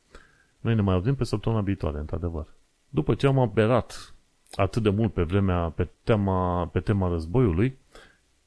[0.60, 2.46] Noi ne mai auzim pe săptămâna viitoare, într-adevăr.
[2.88, 4.14] După ce am aberat
[4.54, 7.78] atât de mult pe vremea, pe tema, pe tema războiului,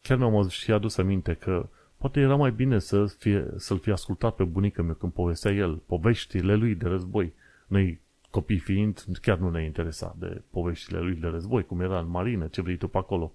[0.01, 1.69] chiar mi-am și adus aminte că
[2.03, 5.75] Poate era mai bine să fie, să-l fie ascultat pe bunica meu când povestea el
[5.75, 7.33] poveștile lui de război.
[7.67, 12.09] Noi, copii fiind, chiar nu ne interesa de poveștile lui de război, cum era în
[12.09, 13.31] marină, ce vrei tu pe acolo.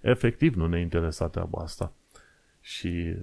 [0.00, 1.92] Efectiv nu ne interesa treaba asta.
[2.60, 3.14] Și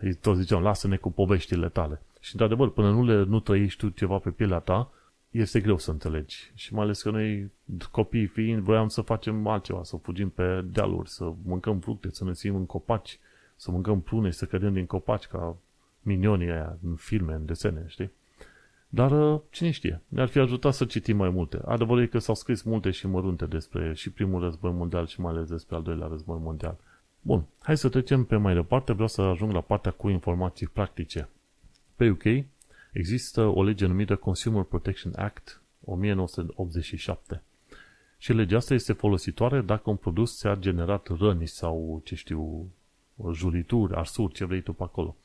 [0.00, 2.00] îi tot ziceam, lasă-ne cu poveștile tale.
[2.20, 4.90] Și într-adevăr, până nu, le, nu trăiești tu ceva pe pielea ta,
[5.32, 6.52] este greu să înțelegi.
[6.54, 7.50] Și mai ales că noi,
[7.90, 12.32] copii fiind, voiam să facem altceva, să fugim pe dealuri, să mâncăm fructe, să ne
[12.32, 13.18] ținem în copaci,
[13.56, 15.56] să mâncăm prune și să cădem din copaci ca
[16.02, 18.10] minionii aia în filme, în desene, știi?
[18.88, 21.60] Dar uh, cine știe, ne-ar fi ajutat să citim mai multe.
[21.64, 25.32] Adevărul e că s-au scris multe și mărunte despre și primul război mondial și mai
[25.32, 26.76] ales despre al doilea război mondial.
[27.20, 31.28] Bun, hai să trecem pe mai departe, vreau să ajung la partea cu informații practice.
[31.96, 32.44] Pe UK
[32.92, 37.42] există o lege numită Consumer Protection Act 1987.
[38.18, 42.70] Și legea asta este folositoare dacă un produs ți-a generat răni sau, ce știu,
[43.32, 45.16] jurituri, arsuri, ce vrei tu pe acolo.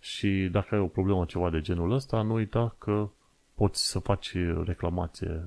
[0.00, 3.08] Și dacă ai o problemă ceva de genul ăsta, nu uita că
[3.54, 5.44] poți să faci reclamație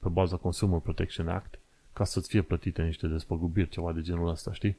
[0.00, 1.58] pe baza Consumer Protection Act
[1.92, 4.76] ca să-ți fie plătite niște despăgubiri, ceva de genul ăsta, știi?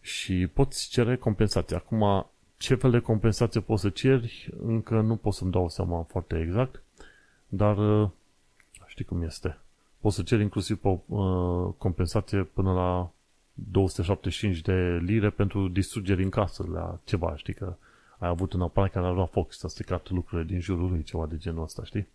[0.00, 1.76] Și poți cere compensație.
[1.76, 6.40] Acum, ce fel de compensație poți să ceri, încă nu pot să-mi dau seama foarte
[6.40, 6.82] exact,
[7.48, 7.76] dar
[8.86, 9.58] știi cum este.
[10.00, 13.10] Poți să ceri inclusiv o uh, compensație până la
[13.52, 17.76] 275 de lire pentru distrugeri în casă la ceva, știi că
[18.18, 21.02] ai avut un aparat care a luat foc și s-a stricat lucrurile din jurul lui,
[21.02, 22.08] ceva de genul ăsta, știi?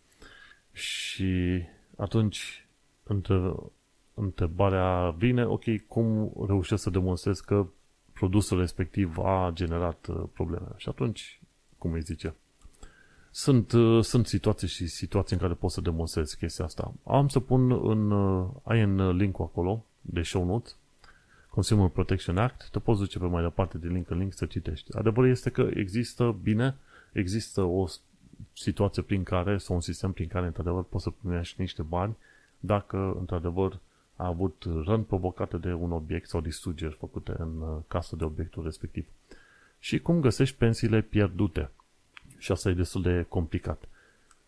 [0.72, 1.62] Și
[1.98, 2.68] atunci
[3.04, 3.54] între,
[4.14, 7.68] întrebarea vine, ok, cum reușesc să demonstrez că
[8.22, 10.68] produsul respectiv a generat uh, probleme?
[10.76, 11.42] Și atunci,
[11.78, 12.34] cum îi zice?
[13.32, 16.94] Sunt, uh, sunt situații și situații în care poți să demonstrezi chestia asta.
[17.04, 20.76] Am să pun în, uh, ai în link acolo de show notes
[21.50, 24.98] Consumer Protection Act, te poți duce pe mai departe din link în link să citești.
[24.98, 26.76] Adevărul este că există, bine,
[27.12, 27.86] există o
[28.54, 32.18] situație prin care, sau un sistem prin care, într-adevăr, poți să primești niște bani
[32.60, 33.80] dacă, într-adevăr,
[34.22, 38.64] a avut răni provocate de un obiect sau distrugeri făcute în uh, casă de obiectul
[38.64, 39.06] respectiv.
[39.80, 41.70] Și cum găsești pensiile pierdute.
[42.38, 43.84] Și asta e destul de complicat.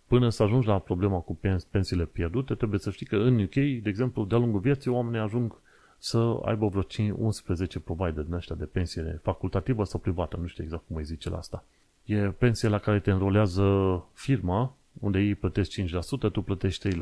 [0.08, 1.38] Până să ajungi la problema cu
[1.70, 5.56] pensiile pierdute, trebuie să știi că în UK, de exemplu, de-a lungul vieții, oamenii ajung
[5.98, 10.64] să aibă vreo 5, 11 provider din ăștia de pensie facultativă sau privată, nu știu
[10.64, 11.64] exact cum îi zice la asta.
[12.06, 16.94] E pensie la care te înrolează firma, unde ei plătesc 5%, tu plătești 3%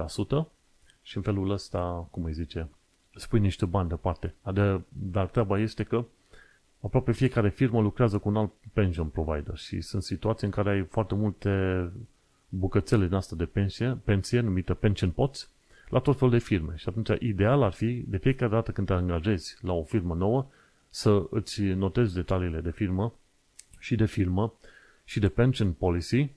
[1.04, 2.68] și în felul ăsta, cum îi zice,
[3.16, 4.34] spui niște bani deoparte.
[4.90, 6.06] Dar treaba este că
[6.82, 10.84] aproape fiecare firmă lucrează cu un alt pension provider și sunt situații în care ai
[10.84, 11.90] foarte multe
[12.50, 15.50] bucățele din asta de pensie, pensie numită pension pots,
[15.90, 16.74] la tot felul de firme.
[16.76, 20.46] Și atunci, ideal ar fi, de fiecare dată când te angajezi la o firmă nouă,
[20.90, 23.14] să îți notezi detaliile de firmă
[23.80, 24.54] și de firmă
[25.04, 26.30] și de pension policy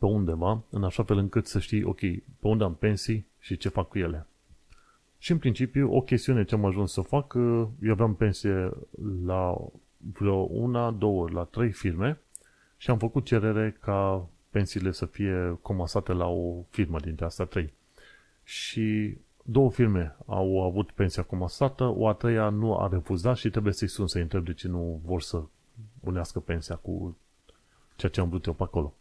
[0.00, 3.68] pe undeva, în așa fel încât să știi, ok, pe unde am pensii și ce
[3.68, 4.26] fac cu ele.
[5.18, 7.34] Și în principiu, o chestiune ce am ajuns să fac,
[7.82, 8.70] eu aveam pensie
[9.24, 9.56] la
[10.12, 12.18] vreo una, două, la trei firme
[12.76, 17.72] și am făcut cerere ca pensiile să fie comasate la o firmă dintre astea trei.
[18.44, 23.72] Și două firme au avut pensia comasată, o a treia nu a refuzat și trebuie
[23.72, 25.42] să-i sun să întreb de ce nu vor să
[26.00, 27.16] unească pensia cu
[27.96, 28.94] ceea ce am vrut eu pe acolo.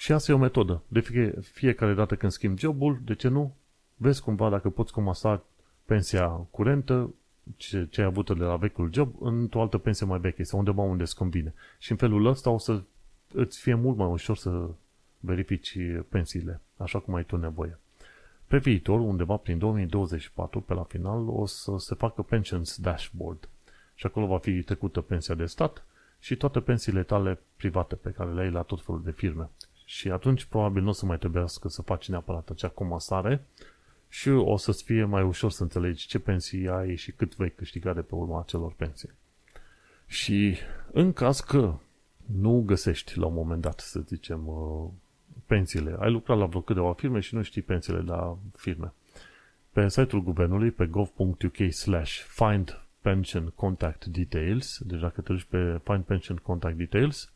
[0.00, 0.82] Și asta e o metodă.
[0.88, 3.54] De fie, fiecare dată când schimb jobul, de ce nu?
[3.96, 5.44] Vezi cumva dacă poți comasa
[5.84, 7.14] pensia curentă,
[7.56, 10.82] ce, ce ai avut de la vechiul job, într-o altă pensie mai veche sau undeva
[10.82, 11.54] unde îți convine.
[11.78, 12.82] Și în felul ăsta o să
[13.32, 14.68] îți fie mult mai ușor să
[15.20, 17.78] verifici pensiile, așa cum ai tu nevoie.
[18.46, 23.48] Pe viitor, undeva prin 2024, pe la final, o să se facă Pensions Dashboard
[23.94, 25.84] și acolo va fi trecută pensia de stat
[26.18, 29.50] și toate pensiile tale private pe care le ai la tot felul de firme.
[29.88, 33.44] Și atunci probabil nu o să mai trebuiască să faci neapărat acea comasare
[34.08, 37.92] și o să-ți fie mai ușor să înțelegi ce pensii ai și cât vei câștiga
[37.92, 39.10] de pe urma acelor pensii.
[40.06, 40.56] Și
[40.92, 41.74] în caz că
[42.40, 44.88] nu găsești la un moment dat, să zicem, uh,
[45.46, 45.96] pensiile.
[45.98, 48.92] Ai lucrat la vreo câteva firme și nu știi pensiile la firme.
[49.72, 55.80] Pe site-ul guvernului, pe gov.uk slash find pension contact details, deci dacă te duci pe
[55.84, 57.32] find pension contact details,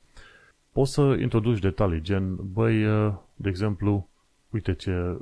[0.73, 4.09] poți să introduci detalii, gen, băi, uh, de exemplu,
[4.51, 5.17] uite ce,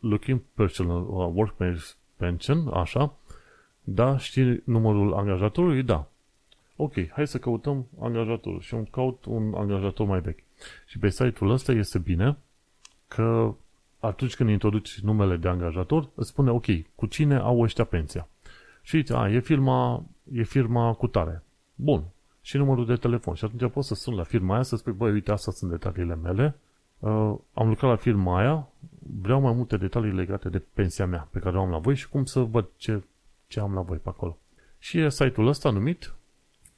[0.00, 1.54] looking personal uh, work
[2.16, 3.14] pension, așa,
[3.88, 5.82] da, știi numărul angajatorului?
[5.82, 6.08] Da.
[6.76, 10.42] Ok, hai să căutăm angajatorul și un caut un angajator mai vechi.
[10.86, 12.36] Și pe site-ul ăsta este bine
[13.08, 13.54] că
[14.00, 18.28] atunci când introduci numele de angajator, îți spune, ok, cu cine au ăștia pensia?
[18.82, 21.42] Și zice, a, e firma, e firma cu tare.
[21.74, 22.04] Bun.
[22.46, 23.34] Și numărul de telefon.
[23.34, 26.14] Și atunci poți să sun la firma aia să spui, băi, uite, astea sunt detaliile
[26.14, 26.56] mele.
[26.98, 28.68] Uh, am lucrat la firma aia,
[29.20, 32.08] vreau mai multe detalii legate de pensia mea pe care o am la voi și
[32.08, 33.02] cum să văd ce,
[33.46, 34.38] ce am la voi pe acolo.
[34.78, 36.14] Și e site-ul ăsta numit,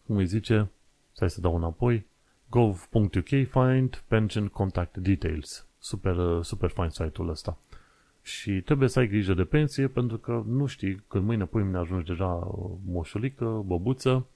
[0.07, 0.71] cum îi zice,
[1.13, 2.07] stai să dau înapoi,
[2.51, 5.67] gov.uk find pension contact details.
[5.79, 7.59] Super, uh, super fine site-ul ăsta.
[8.23, 11.79] Și trebuie să ai grijă de pensie pentru că nu știi când mâine, pui mine
[11.79, 14.27] ajungi deja uh, moșulică, băbuță,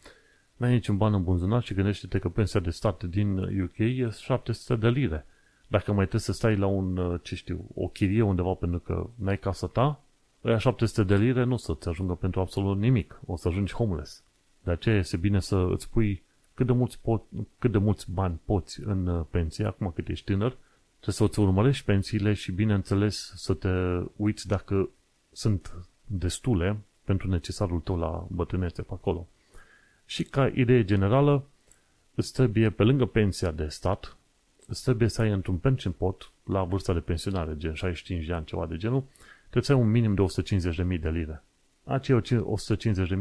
[0.62, 4.81] n-ai niciun ban în buzunar și gândește-te că pensia de stat din UK e 700
[4.81, 5.27] de lire.
[5.66, 9.07] Dacă mai trebuie să stai la un, uh, ce știu, o chirie undeva pentru că
[9.14, 10.01] n-ai casa ta,
[10.42, 13.20] aia 700 de lire nu o să-ți ajungă pentru absolut nimic.
[13.27, 14.22] O să ajungi homeless.
[14.62, 16.22] De aceea este bine să îți pui
[16.55, 17.22] cât de mulți, pot,
[17.59, 20.57] cât de mulți bani poți în uh, pensie, acum cât ești tânăr,
[21.01, 23.68] trebuie să-ți urmărești pensiile și, bineînțeles, să te
[24.16, 24.88] uiți dacă
[25.33, 25.75] sunt
[26.07, 29.27] destule pentru necesarul tău la bătrânețe pe acolo.
[30.07, 31.45] Și ca idee generală,
[32.15, 34.17] îți trebuie, pe lângă pensia de stat,
[34.67, 38.45] îți trebuie să ai într-un pension pot la vârsta de pensionare, gen 65 de ani,
[38.45, 39.05] ceva de genul,
[39.41, 40.23] trebuie să ai un minim de
[40.95, 41.43] 150.000 de lire
[41.85, 42.17] acei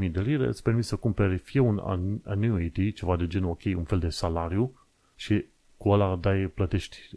[0.06, 1.82] 150.000 de lire îți permit să cumperi fie un
[2.26, 4.74] annuity, ceva de genul, ok, un fel de salariu
[5.16, 5.46] și
[5.78, 7.10] cu ăla dai, plătești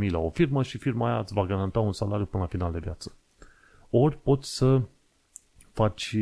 [0.00, 2.72] 150.000 la o firmă și firma aia îți va garanta un salariu până la final
[2.72, 3.16] de viață.
[3.90, 4.82] Ori poți să
[5.72, 6.16] faci,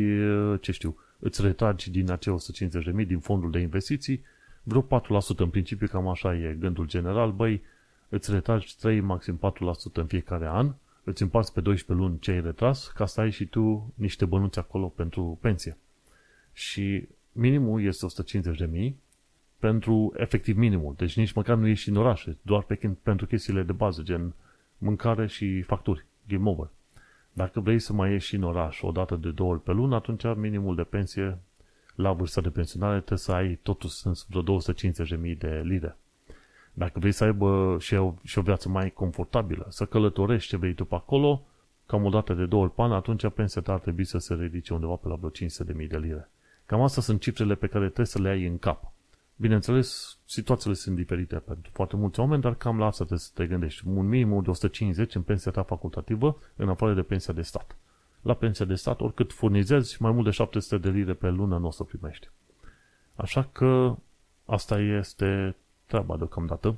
[0.61, 2.35] ce știu, îți retragi din acei
[3.01, 4.23] 150.000 din fondul de investiții
[4.63, 7.61] vreo 4% în principiu, cam așa e gândul general, băi,
[8.09, 9.39] îți retragi 3, maxim
[9.91, 10.73] 4% în fiecare an
[11.09, 14.59] îți împarți pe 12 luni ce ai retras ca să ai și tu niște bănuți
[14.59, 15.77] acolo pentru pensie.
[16.53, 18.99] Și minimul este 150 de mii
[19.59, 20.93] pentru efectiv minimul.
[20.97, 24.33] Deci nici măcar nu ieși în orașe, doar pe, pentru chestiile de bază, gen
[24.77, 26.05] mâncare și facturi.
[26.27, 26.69] Game over.
[27.37, 30.23] Dacă vrei să mai ieși în oraș o dată de două ori pe lună, atunci
[30.35, 31.37] minimul de pensie
[31.95, 33.95] la vârsta de pensionare trebuie să ai totuși
[34.27, 35.97] vreo 250.000 de lire.
[36.73, 40.73] Dacă vrei să aibă și o, și o viață mai confortabilă, să călătorești ce vrei
[40.73, 41.43] tu pe acolo,
[41.85, 44.73] cam o dată de două ori pan, atunci pensia ta ar trebui să se ridice
[44.73, 46.29] undeva pe la vreo 500.000 de lire.
[46.65, 48.91] Cam astea sunt cifrele pe care trebuie să le ai în cap.
[49.39, 53.47] Bineînțeles, situațiile sunt diferite pentru foarte mulți oameni, dar cam la asta trebuie să te
[53.47, 53.87] gândești.
[53.87, 57.75] Un minimum de 150 în pensia ta facultativă, în afară de pensia de stat.
[58.21, 61.67] la pensia de stat, oricât furnizezi, mai mult de 700 de lire pe lună nu
[61.67, 62.29] o să primești.
[63.15, 63.95] Așa că
[64.45, 66.75] asta este treaba deocamdată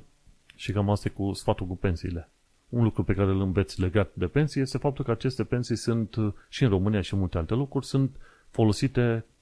[0.54, 2.28] și cam asta e cu sfatul cu pensiile.
[2.68, 6.16] Un lucru pe care îl înveți legat de pensii este faptul că aceste pensii sunt
[6.48, 8.16] și în România și în multe alte locuri sunt
[8.50, 9.39] folosite uh,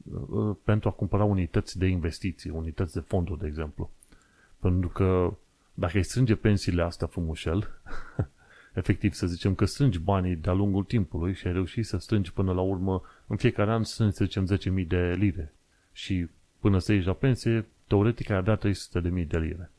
[0.65, 3.91] pentru a cumpăra unități de investiții, unități de fonduri, de exemplu.
[4.61, 5.35] Pentru că
[5.75, 7.69] dacă îi strânge pensiile astea frumușel,
[8.75, 12.53] efectiv să zicem că strângi banii de-a lungul timpului și ai reușit să strângi până
[12.53, 15.53] la urmă, în fiecare an strângi, să zicem, 10.000 de lire.
[15.93, 16.29] Și
[16.61, 19.71] până să ieși la pensie, teoretic ai avea 300.000 de lire.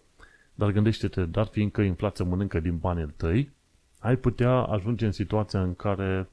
[0.55, 3.51] Dar gândește-te, dar fiindcă inflația mănâncă din banii tăi,
[3.99, 6.29] ai putea ajunge în situația în care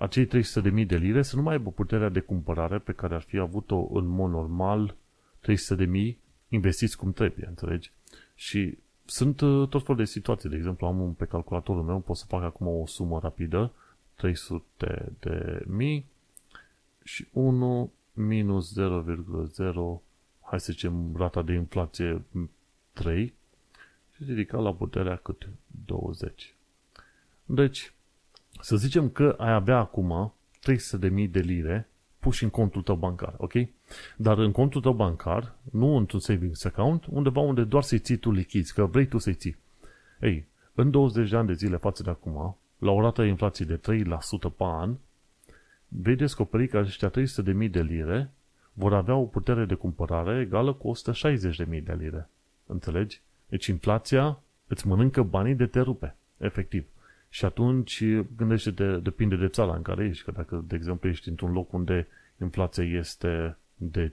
[0.00, 3.38] acei 300.000 de lire să nu mai aibă puterea de cumpărare pe care ar fi
[3.38, 4.94] avut-o în mod normal
[5.46, 6.14] 300.000
[6.48, 7.92] investiți cum trebuie, înțelegi?
[8.34, 10.48] Și sunt uh, tot felul de situații.
[10.48, 13.72] De exemplu, am un pe calculatorul meu, pot să fac acum o sumă rapidă,
[14.14, 16.06] 300 de mii
[17.04, 20.02] și 1 minus 0,0,
[20.40, 22.22] hai să zicem rata de inflație
[22.92, 23.34] 3
[24.14, 25.48] și ridica la puterea cât?
[25.86, 26.54] 20.
[27.44, 27.92] Deci,
[28.60, 31.88] să zicem că ai avea acum 300.000 de lire
[32.18, 33.52] puși în contul tău bancar, ok?
[34.16, 38.30] Dar în contul tău bancar, nu într-un savings account, undeva unde doar să-i ții tu
[38.30, 39.56] lichizi, că vrei tu să-i ții.
[40.20, 43.64] Ei, în 20 de ani de zile față de acum, la o rată de inflație
[43.64, 43.80] de 3%
[44.56, 44.94] pe an,
[45.88, 48.30] vei descoperi că aceștia 300.000 de lire
[48.72, 52.28] vor avea o putere de cumpărare egală cu 160.000 de lire.
[52.66, 53.20] Înțelegi?
[53.48, 56.86] Deci inflația îți mănâncă banii de te rupe, efectiv.
[57.30, 58.04] Și atunci
[58.36, 62.06] gândește-te, depinde de țara în care ești, că dacă, de exemplu, ești într-un loc unde
[62.40, 64.12] inflația este de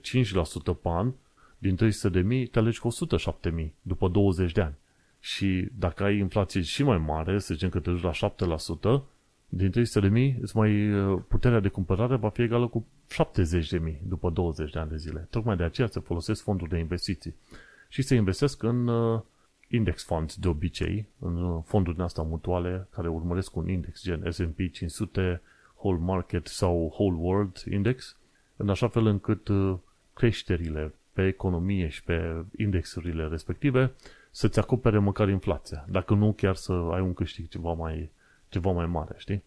[0.64, 1.12] pe an,
[1.58, 4.74] din 300 de mii, te alegi cu 107 mii după 20 de ani.
[5.20, 9.02] Și dacă ai inflație și mai mare, să zicem că te duci la 7%,
[9.48, 10.90] din 300 de mii, mai,
[11.28, 14.96] puterea de cumpărare va fi egală cu 70 de mii după 20 de ani de
[14.96, 15.26] zile.
[15.30, 17.34] Tocmai de aceea se folosesc fonduri de investiții.
[17.88, 19.20] Și se investesc în uh,
[19.68, 25.40] index funds de obicei, în fondurile astea mutuale care urmăresc un index gen S&P 500,
[25.76, 28.16] Whole Market sau Whole World Index,
[28.56, 29.76] în așa fel încât uh,
[30.14, 33.92] creșterile pe economie și pe indexurile respective
[34.30, 35.84] să-ți acopere măcar inflația.
[35.88, 38.10] Dacă nu, chiar să ai un câștig ceva mai,
[38.48, 39.42] ceva mai mare, știi?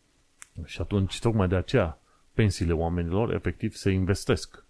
[0.66, 2.00] Și atunci, tocmai de aceea,
[2.34, 4.64] pensiile oamenilor efectiv se investesc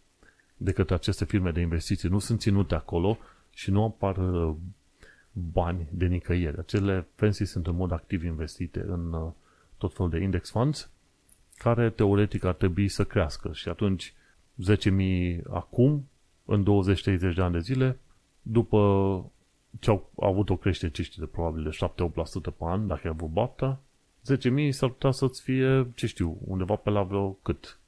[0.58, 2.10] de către aceste firme de investiții.
[2.10, 3.18] Nu sunt ținute acolo
[3.54, 4.56] și nu apar uh,
[5.32, 6.58] bani de nicăieri.
[6.58, 9.32] Acele pensii sunt în mod activ investite în uh,
[9.78, 10.90] tot felul de index funds
[11.58, 14.14] care teoretic ar trebui să crească și atunci
[14.78, 16.08] 10.000 acum,
[16.46, 18.00] în 20-30 de ani de zile,
[18.42, 18.78] după
[19.80, 21.78] ce au avut o creștere, ce știu, de probabil de
[22.52, 23.80] 7-8% pe an, dacă ai avut bapta,
[24.34, 27.80] 10.000 s-ar putea să-ți fie, ce știu, undeva pe la vreo cât?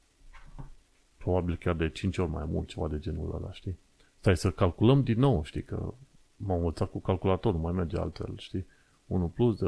[1.16, 3.78] Probabil chiar de 5 ori mai mult, ceva de genul ăla, știi?
[4.18, 5.94] Stai să calculăm din nou, știi, că
[6.36, 8.66] m-am învățat cu calculatorul, mai merge altfel, știi?
[9.06, 9.58] 1 plus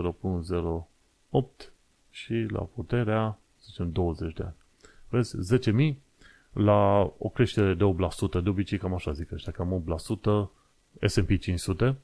[1.31, 1.71] 0.08
[2.11, 4.55] și la puterea, să zicem, 20 de ani.
[5.09, 5.59] Vezi,
[5.93, 5.95] 10.000
[6.53, 9.85] la o creștere de 8%, de obicei cam așa zic ăștia, cam
[11.01, 11.97] 8%, S&P 500,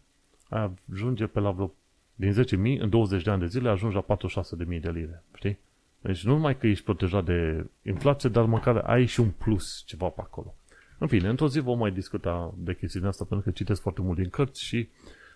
[0.49, 1.75] ajunge pe la vreo,
[2.15, 5.59] din 10.000, în 20 de ani de zile ajunge la 46.000 de lire, știi?
[6.01, 10.09] Deci nu numai că ești protejat de inflație, dar măcar ai și un plus ceva
[10.09, 10.55] pe acolo.
[11.03, 14.19] În fine, într-o zi vom mai discuta de chestiile astea, pentru că citesc foarte mult
[14.19, 14.89] din cărți și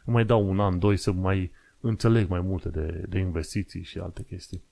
[0.05, 1.51] mai dau un an, doi să mai
[1.81, 4.63] înțeleg mai multe de, de investiții și alte chestii.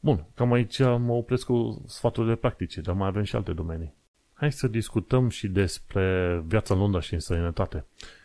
[0.00, 3.92] Bun, cam aici mă opresc cu sfaturile practice, dar mai avem și alte domenii.
[4.32, 7.84] Hai să discutăm și despre viața în Londra și în sănătate.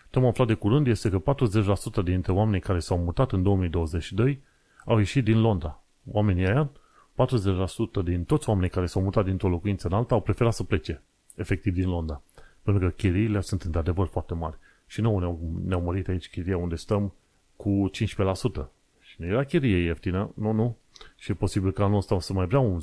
[0.09, 1.21] Ce am aflat de curând este că
[2.01, 4.41] 40% dintre oamenii care s-au mutat în 2022
[4.85, 5.83] au ieșit din Londra.
[6.11, 6.69] Oamenii aia,
[8.01, 11.01] 40% din toți oamenii care s-au mutat dintr-o locuință în alta au preferat să plece
[11.39, 12.21] efectiv din Londra.
[12.61, 14.57] Pentru că chiriile sunt într-adevăr foarte mari.
[14.87, 17.13] Și nouă ne-au, ne-au mărit aici chiria unde stăm
[17.55, 18.67] cu 15%.
[18.99, 20.77] Și nu era chirie ieftină, nu, nu.
[21.15, 22.79] Și e posibil că anul ăsta o să mai vrea un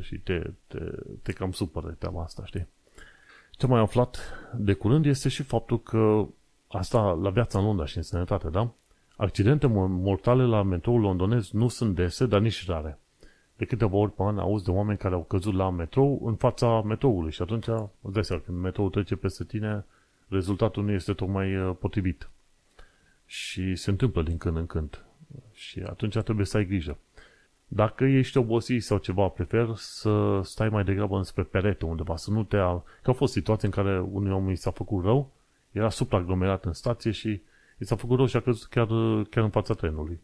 [0.00, 0.78] și te, te,
[1.22, 2.66] te cam supără treaba asta, știi?
[3.50, 4.18] Ce mai aflat
[4.56, 6.26] de curând este și faptul că
[6.68, 8.72] asta la viața în Londra și în sănătate, da?
[9.16, 12.98] Accidente mortale la metroul londonez nu sunt dese, dar nici rare
[13.56, 16.82] de câteva ori pe an auzi de oameni care au căzut la metrou în fața
[16.82, 17.66] metroului și atunci
[18.00, 19.84] îți dai seama, când metroul trece peste tine,
[20.28, 22.30] rezultatul nu este tocmai uh, potrivit.
[23.26, 25.04] Și se întâmplă din când în când.
[25.52, 26.98] Și atunci trebuie să ai grijă.
[27.68, 32.44] Dacă ești obosit sau ceva, prefer să stai mai degrabă înspre perete undeva, să nu
[32.44, 32.56] te...
[32.56, 35.32] Că au fost situații în care unui om i s-a făcut rău,
[35.72, 37.42] era supraaglomerat în stație și
[37.78, 38.86] i s-a făcut rău și a căzut chiar,
[39.30, 40.20] chiar în fața trenului.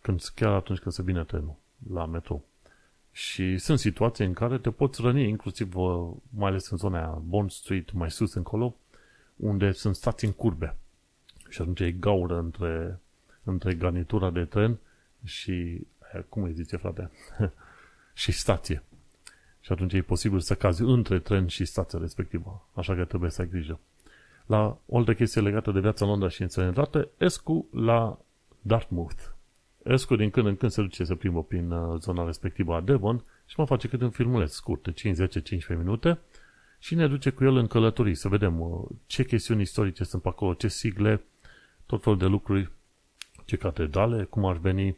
[0.00, 1.56] Când, chiar atunci când se vine trenul
[1.92, 2.44] la metrou.
[3.12, 5.74] Și sunt situații în care te poți răni, inclusiv
[6.28, 8.76] mai ales în zona aia, Bond Street, mai sus încolo,
[9.36, 10.76] unde sunt stații în curbe.
[11.48, 13.00] Și atunci e gaură între,
[13.42, 14.78] între garnitura de tren
[15.24, 15.86] și,
[16.28, 17.10] cum îi zice frate,
[18.22, 18.82] și stație.
[19.60, 22.66] Și atunci e posibil să cazi între tren și stația respectivă.
[22.72, 23.80] Așa că trebuie să ai grijă.
[24.46, 28.18] La o altă chestie legată de viața în Londra și în sănătate, Escu la
[28.60, 29.33] Dartmouth.
[29.84, 33.24] Escu din când în când se duce să plimbă prin uh, zona respectivă a Devon
[33.46, 34.96] și mă face cât un filmuleț scurt, 5-10-15
[35.68, 36.18] minute,
[36.78, 40.28] și ne duce cu el în călătorii, să vedem uh, ce chestiuni istorice sunt pe
[40.28, 41.22] acolo, ce sigle,
[41.86, 42.70] tot felul de lucruri,
[43.44, 44.96] ce catedrale, cum ar veni,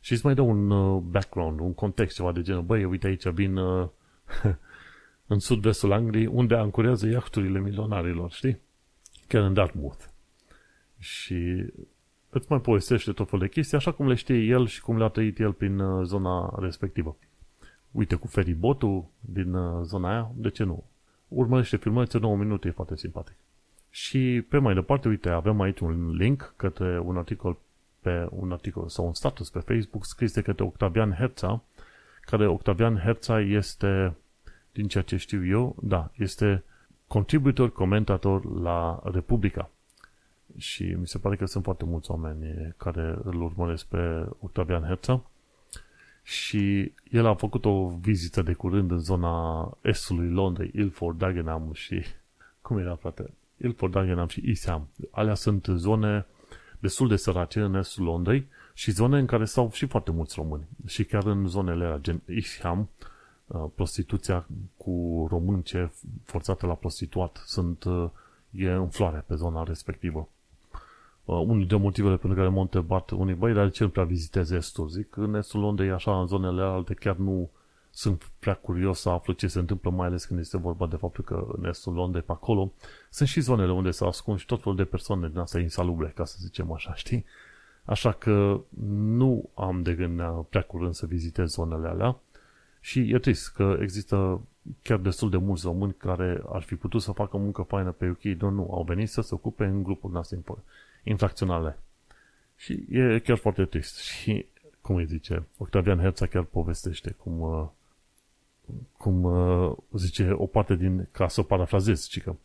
[0.00, 3.28] și îți mai dă un uh, background, un context, ceva de genul, băi, uite aici
[3.28, 3.88] vin uh,
[5.32, 8.60] în sud-vestul Angliei, unde ancorează iahturile milionarilor, știi?
[9.28, 10.04] Chiar în Dartmouth.
[10.98, 11.64] Și
[12.36, 15.08] îți mai povestește tot felul de chestii, așa cum le știe el și cum le-a
[15.08, 17.16] trăit el prin uh, zona respectivă.
[17.90, 20.84] Uite, cu feribotul din uh, zona aia, de ce nu?
[21.28, 23.34] Urmărește filmulețe 9 minute, e foarte simpatic.
[23.90, 27.56] Și pe mai departe, uite, avem aici un link către un articol
[28.00, 31.62] pe un articol sau un status pe Facebook scris de către Octavian Herța,
[32.20, 34.14] care Octavian Herța este,
[34.72, 36.64] din ceea ce știu eu, da, este
[37.06, 39.70] contributor, comentator la Republica.
[40.56, 45.22] Și mi se pare că sunt foarte mulți oameni care îl urmăresc pe Octavian Herța.
[46.22, 52.02] Și el a făcut o vizită de curând în zona estului Londrei, Ilford, Dagenham și...
[52.62, 53.30] Cum era, frate?
[53.56, 54.88] Ilford, Dagenham și Isham.
[55.10, 56.26] Alea sunt zone
[56.78, 60.66] destul de sărace în estul Londrei și zone în care stau și foarte mulți români.
[60.86, 62.88] Și chiar în zonele alea, gen Isham,
[63.46, 65.92] uh, prostituția cu românce
[66.24, 68.10] forțate la prostituat sunt, uh,
[68.50, 70.28] e în floare pe zona respectivă.
[71.26, 74.04] Uh, unul de motivele pentru care m-au întrebat unii, băi, dar de ce nu prea
[74.04, 74.88] viziteze estul?
[74.88, 77.50] Zic, în estul Londrei, așa, în zonele alte, chiar nu
[77.90, 81.24] sunt prea curios să aflu ce se întâmplă, mai ales când este vorba de faptul
[81.24, 82.72] că în estul Londrei, pe acolo,
[83.10, 86.24] sunt și zonele unde se ascund și tot felul de persoane din astea insalubre, ca
[86.24, 87.24] să zicem așa, știi?
[87.84, 88.60] Așa că
[88.96, 92.16] nu am de gând prea curând să vizitez zonele alea
[92.80, 94.40] și e trist că există
[94.82, 98.38] chiar destul de mulți români care ar fi putut să facă muncă faină pe UK,
[98.38, 100.36] dar nu, au venit să se ocupe în grupul noastre
[101.08, 101.78] infracționale.
[102.56, 103.98] Și e chiar foarte trist.
[103.98, 104.46] Și,
[104.80, 107.66] cum îi zice, Octavian Herța chiar povestește cum uh,
[108.96, 112.38] cum uh, zice, o parte din, ca să parafrazez, cică,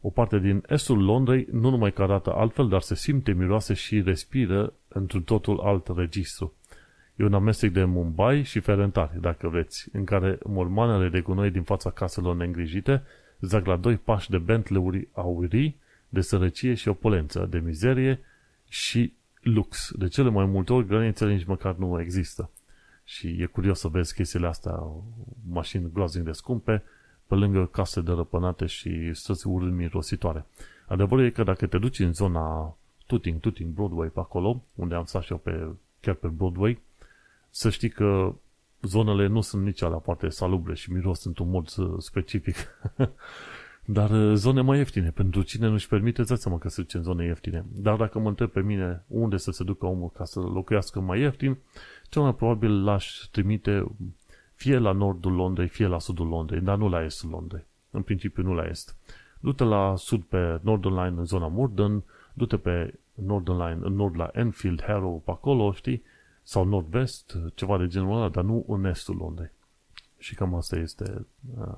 [0.00, 4.02] o parte din estul Londrei nu numai că arată altfel, dar se simte, miroase și
[4.02, 6.52] respiră într-un totul alt registru.
[7.16, 11.62] E un amestec de Mumbai și Ferentari, dacă vreți, în care mormanele de gunoi din
[11.62, 13.02] fața caselor neîngrijite
[13.40, 15.80] zac la doi pași de Bentley-uri aurii,
[16.14, 18.20] de sărăcie și opulență, de mizerie
[18.68, 19.90] și lux.
[19.96, 22.50] De cele mai multe ori, granițele nici măcar nu există.
[23.04, 24.82] Și e curios să vezi chestiile astea,
[25.48, 26.82] mașini groaznic de scumpe,
[27.26, 30.46] pe lângă case dărăpânate și străzi urând mirositoare.
[30.86, 35.04] Adevărul e că dacă te duci în zona Tuting, Tuting, Broadway, pe acolo, unde am
[35.04, 35.68] stat și eu pe,
[36.00, 36.82] chiar pe Broadway,
[37.50, 38.34] să știi că
[38.82, 42.56] zonele nu sunt nici alea foarte salubre și miros într-un mod specific.
[43.84, 47.02] Dar uh, zone mai ieftine, pentru cine nu-și permite, îți seama că se duce în
[47.02, 47.64] zone ieftine.
[47.72, 51.20] Dar dacă mă întreb pe mine unde să se ducă omul ca să locuiască mai
[51.20, 51.58] ieftin,
[52.08, 53.86] cel mai probabil l-aș trimite
[54.54, 57.64] fie la nordul Londrei, fie la sudul Londrei, dar nu la estul Londrei.
[57.90, 58.96] În principiu nu la est.
[59.40, 62.02] Du-te la sud pe Northern Line în zona Morden,
[62.34, 66.02] du-te pe Northern Line în nord la Enfield, Harrow, pe acolo, știi?
[66.42, 69.50] Sau nord-vest, ceva de genul ăla, dar nu în estul Londrei.
[70.18, 71.26] Și cam asta este
[71.58, 71.74] uh,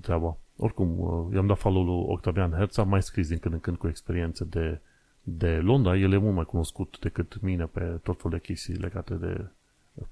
[0.00, 0.36] treaba.
[0.60, 3.76] Oricum, uh, i-am dat follow lui Octavian Herz, am mai scris din când în când
[3.76, 4.80] cu experiențe de,
[5.22, 5.96] de Londra.
[5.96, 9.44] El e mult mai cunoscut decât mine pe tot felul de chestii legate de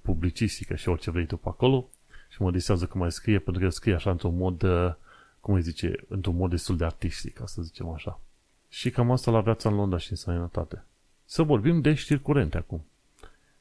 [0.00, 1.88] publicistică și orice vrei tu pe acolo
[2.28, 4.94] și mă disează că mai scrie, pentru că scrie așa într-un mod, uh,
[5.40, 8.20] cum îi zice, într-un mod destul de artistic, ca să zicem așa.
[8.68, 10.84] Și cam asta la viața în Londra și în sănătate.
[11.24, 12.84] Să vorbim de știri curente acum.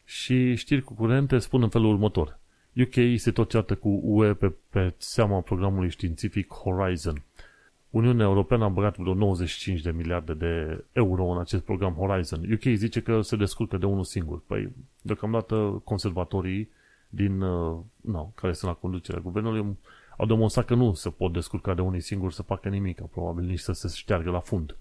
[0.04, 2.40] Și știri curente spun în felul următor.
[2.82, 7.24] UK se tot ceartă cu UE pe, pe seama programului științific Horizon.
[7.90, 12.52] Uniunea Europeană a băgat vreo 95 de miliarde de euro în acest program Horizon.
[12.54, 14.42] UK zice că se descurcă de unul singur.
[14.48, 14.70] Păi,
[15.02, 16.70] deocamdată, conservatorii
[17.10, 19.78] din, uh, no, care sunt la conducerea guvernului
[20.18, 23.60] au demonstrat că nu se pot descurca de unii singuri să facă nimic, probabil nici
[23.60, 24.76] să se șteargă la fund.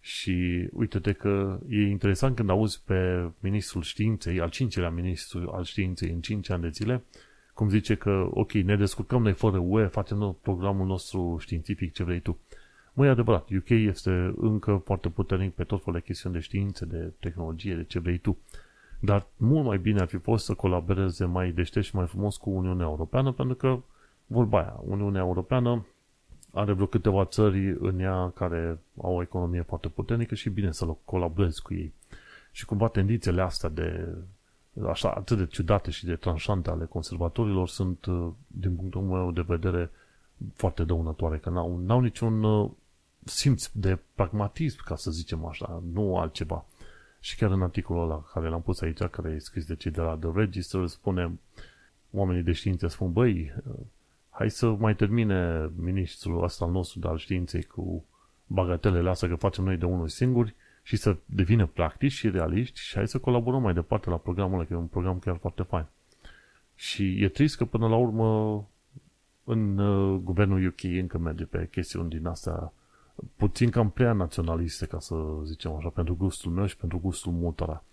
[0.00, 6.10] Și uite-te că e interesant când auzi pe ministrul științei, al cincilea ministru al științei
[6.10, 7.04] în cinci ani de zile,
[7.54, 12.04] cum zice că, ok, ne descurcăm noi fără UE, facem noi programul nostru științific, ce
[12.04, 12.38] vrei tu.
[12.92, 16.84] Măi, e adevărat, UK este încă foarte puternic pe tot felul de chestiuni de științe,
[16.84, 18.38] de tehnologie, de ce vrei tu.
[19.00, 22.50] Dar mult mai bine ar fi fost să colaboreze mai deștept și mai frumos cu
[22.50, 23.80] Uniunea Europeană, pentru că,
[24.26, 25.86] vorba aia, Uniunea Europeană
[26.52, 30.94] are vreo câteva țări în ea care au o economie foarte puternică și bine să
[31.04, 31.92] colaborezi cu ei.
[32.52, 34.08] Și cumva tendințele astea de
[34.88, 38.06] așa atât de ciudate și de tranșante ale conservatorilor sunt,
[38.46, 39.90] din punctul meu de vedere,
[40.54, 42.70] foarte dăunătoare, că n-au, n-au niciun uh,
[43.24, 46.64] simț de pragmatism, ca să zicem așa, nu altceva.
[47.20, 50.00] Și chiar în articolul ăla care l-am pus aici, care e scris de cei de
[50.00, 51.38] la The Register, spune,
[52.10, 53.52] oamenii de știință spun, băi,
[54.40, 58.04] hai să mai termine ministrul ăsta al nostru de al științei cu
[58.46, 62.94] bagatelele astea că facem noi de unul singuri și să devină practici și realiști și
[62.94, 65.86] hai să colaborăm mai departe la programul ăla, că e un program chiar foarte fain.
[66.74, 68.68] Și e trist că până la urmă
[69.44, 72.72] în uh, guvernul UK încă merge pe chestiuni din astea
[73.36, 75.14] puțin cam prea naționaliste, ca să
[75.44, 77.84] zicem așa, pentru gustul meu și pentru gustul multora.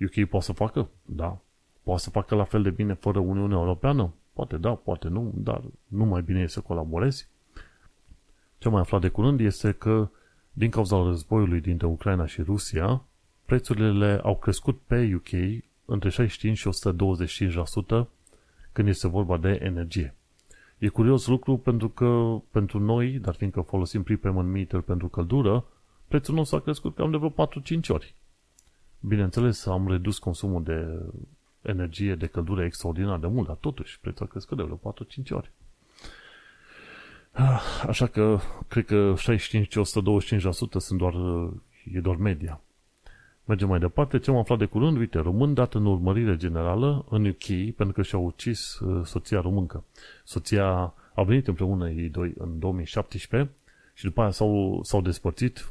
[0.00, 0.88] UK poate să facă?
[1.04, 1.38] Da.
[1.82, 4.12] Poate să facă la fel de bine fără Uniunea Europeană?
[4.32, 7.28] Poate da, poate nu, dar nu mai bine e să colaborezi.
[8.58, 10.08] Ce am mai aflat de curând este că
[10.52, 13.04] din cauza războiului dintre Ucraina și Rusia,
[13.44, 16.68] prețurile au crescut pe UK între 65 și
[18.04, 18.06] 125%
[18.72, 20.14] când este vorba de energie.
[20.78, 25.64] E curios lucru pentru că pentru noi, dar fiindcă folosim prepayment meter pentru căldură,
[26.08, 28.14] prețul nostru a crescut cam de vreo 4-5 ori.
[29.00, 31.02] Bineînțeles, am redus consumul de
[31.62, 34.92] energie, de căldură extraordinar de mult, dar totuși prețul a crescut de vreo
[35.26, 35.50] 4-5 ori.
[37.32, 38.38] Ah, așa că
[38.68, 39.20] cred că 65-125%
[40.78, 41.14] sunt doar,
[41.92, 42.60] e doar media.
[43.44, 44.18] Mergem mai departe.
[44.18, 44.96] Ce am aflat de curând?
[44.96, 49.84] Uite, român dat în urmărire generală în UK pentru că și-au ucis uh, soția româncă.
[50.24, 53.50] Soția a venit împreună ei doi în 2017
[53.94, 55.68] și după aia s-au, s-au despărțit.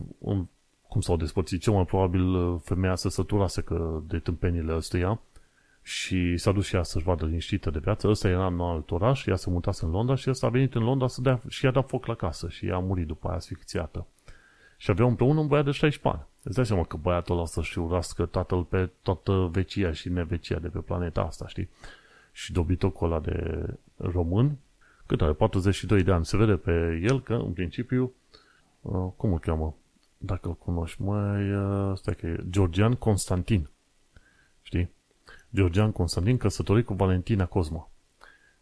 [0.88, 1.62] Cum s-au despărțit?
[1.62, 5.20] Cel mai probabil uh, femeia se săturase că de tâmpenile ăstuia
[5.92, 8.08] și s-a dus și ea să-și vadă liniștită de viață.
[8.08, 10.84] Ăsta era în alt oraș, ea se mutase în Londra și ăsta a venit în
[10.84, 13.38] Londra să dea, și i-a dat foc la casă și ea a murit după aia
[13.38, 14.08] asfixiată.
[14.78, 16.30] Și aveau împreună un băiat de 16 ani.
[16.44, 20.68] Îți dai seama că băiatul ăla să-și urască tatăl pe toată vecia și nevecia de
[20.68, 21.70] pe planeta asta, știi?
[22.32, 23.66] Și dobitocul ăla de
[23.98, 24.58] român,
[25.06, 25.34] cât are?
[25.34, 26.26] 42 de ani.
[26.26, 28.14] Se vede pe el că, în principiu,
[28.82, 29.76] uh, cum îl cheamă?
[30.18, 33.70] Dacă îl cunoști, mai, uh, stai că e Georgian Constantin.
[34.62, 34.90] Știi?
[35.56, 37.90] Georgian Constantin căsătorit cu Valentina Cosma.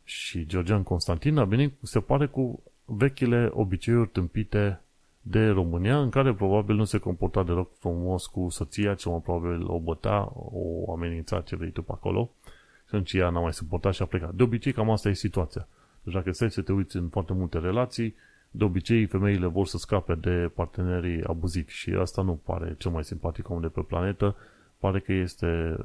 [0.03, 4.81] Și Georgian Constantin a venit, se pare, cu vechile obiceiuri tâmpite
[5.21, 9.69] de România, în care probabil nu se comporta deloc frumos cu soția, ce mai probabil
[9.69, 13.93] o băta, o amenința ce vrei tu pe acolo, și atunci ea n-a mai suportat
[13.93, 14.33] și a plecat.
[14.33, 15.67] De obicei, cam asta e situația.
[16.03, 18.15] Deci dacă stai să te uiți în foarte multe relații,
[18.51, 23.03] de obicei femeile vor să scape de partenerii abuzivi și asta nu pare cel mai
[23.03, 24.35] simpatic om de pe planetă,
[24.79, 25.77] pare că este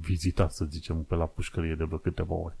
[0.00, 2.54] vizitat, să zicem, pe la pușcărie de vreo câteva ori.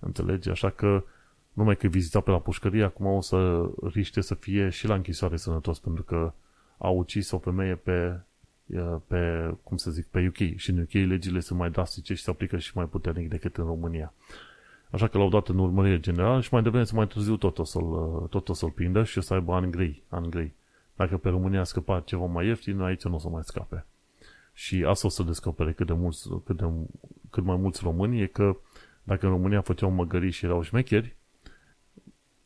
[0.00, 0.50] Înțelegi?
[0.50, 1.04] Așa că
[1.52, 5.36] numai că vizita pe la pușcărie, acum o să riște să fie și la închisoare
[5.36, 6.32] sănătos, pentru că
[6.78, 8.20] a ucis o femeie pe,
[9.06, 10.56] pe, cum să zic, pe UK.
[10.56, 13.64] Și în UK legile sunt mai drastice și se aplică și mai puternic decât în
[13.64, 14.12] România.
[14.90, 17.64] Așa că l-au dat în urmărire generală și mai devreme să mai târziu tot o
[17.64, 20.52] să-l, tot o să-l prindă și o să aibă ani grei, ani grei.
[20.96, 23.84] Dacă pe România a scăpat ceva mai ieftin, aici nu o să mai scape.
[24.52, 26.64] Și asta o să descopere cât, de mulți, cât, de,
[27.30, 28.56] cât mai mulți români e că
[29.02, 31.16] dacă în România făceau măgării și erau șmecheri,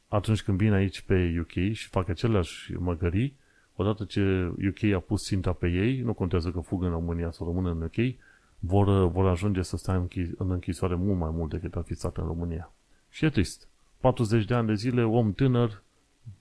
[0.08, 3.36] atunci când vin aici pe UK și fac aceleași măgării,
[3.76, 7.46] odată ce UK a pus ținta pe ei, nu contează că fug în România sau
[7.46, 8.16] rămân în UK,
[8.58, 9.94] vor, vor ajunge să stea
[10.36, 12.72] în închisoare mult mai mult decât a fi stat în România.
[13.10, 13.68] Și e trist.
[14.00, 15.82] 40 de ani de zile, om tânăr,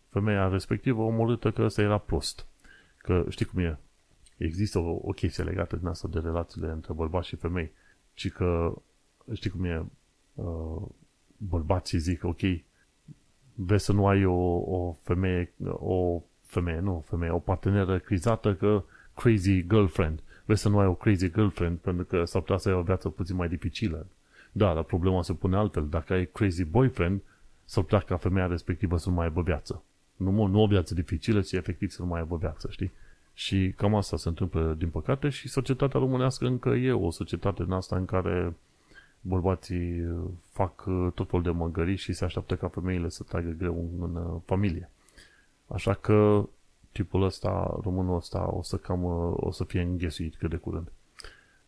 [0.09, 2.45] femeia respectivă omorâtă că ăsta era prost.
[2.97, 3.79] Că știi cum e?
[4.37, 7.71] Există o, o chestie legată din asta de relațiile între bărbați și femei.
[8.13, 8.73] Ci că,
[9.33, 9.85] știi cum e,
[10.33, 10.81] uh,
[11.37, 12.39] bărbații zic, ok,
[13.53, 18.55] vezi să nu ai o, o femeie, o femeie, nu o femeie, o parteneră crizată
[18.55, 18.83] că
[19.15, 20.19] crazy girlfriend.
[20.45, 23.09] Vezi să nu ai o crazy girlfriend pentru că s-ar putea să ai o viață
[23.09, 24.07] puțin mai dificilă.
[24.51, 25.87] Da, dar problema se pune altfel.
[25.87, 27.21] Dacă ai crazy boyfriend,
[27.65, 29.83] s-ar putea ca femeia respectivă să nu mai aibă viață.
[30.15, 32.91] Nu, nu o viață dificilă, ci efectiv să nu mai aibă viață, știi?
[33.37, 37.71] Și cam asta se întâmplă, din păcate, și societatea românească încă e o societate în
[37.71, 38.53] asta în care
[39.27, 43.49] bărbații uh, fac uh, tot felul de măgării și se așteaptă ca femeile să tragă
[43.57, 44.89] greu în, în uh, familie.
[45.67, 46.47] Așa că
[46.91, 49.03] tipul ăsta, românul ăsta, o să cam
[49.35, 50.91] o să fie înghesuit cât de curând.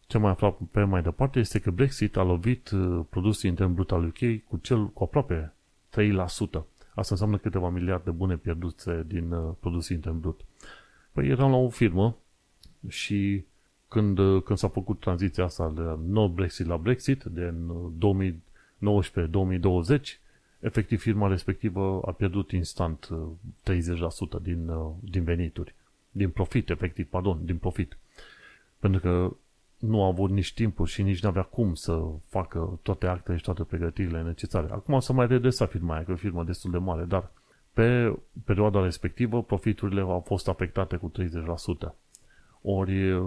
[0.08, 2.70] Ce mai aflat pe mai departe este că Brexit a lovit
[3.10, 5.54] produsul intern brut al UK cu, cel, cu aproape
[5.92, 6.64] 3%.
[6.94, 10.42] Asta înseamnă câteva miliarde bune pierdute din produsul intern brut.
[11.18, 12.18] Păi eram la o firmă
[12.88, 13.44] și
[13.88, 17.54] când, uh, când s-a făcut tranziția asta de no Brexit la Brexit, de
[18.80, 20.20] 2019-2020,
[20.60, 23.10] efectiv firma respectivă a pierdut instant
[23.64, 25.76] 30% din, din venituri.
[26.12, 27.98] Din profit, efectiv, pardon, din profit.
[28.80, 29.36] Pentru că
[29.78, 33.44] nu a avut nici timpul și nici nu avea cum să facă toate actele și
[33.44, 34.68] toate pregătirile necesare.
[34.72, 37.32] Acum o să mai redresa firma aia, că e o firmă destul de mare, dar
[37.78, 41.12] pe perioada respectivă profiturile au fost afectate cu
[41.90, 41.94] 30%.
[42.62, 43.22] Ori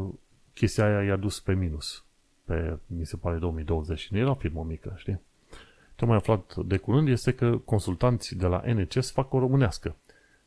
[0.55, 2.05] chestia aia i-a dus pe minus
[2.51, 5.21] pe, mi se pare, 2020 și nu era o firmă mică, știi?
[5.95, 9.97] Ce am mai aflat de curând este că consultanții de la NHS fac o românească.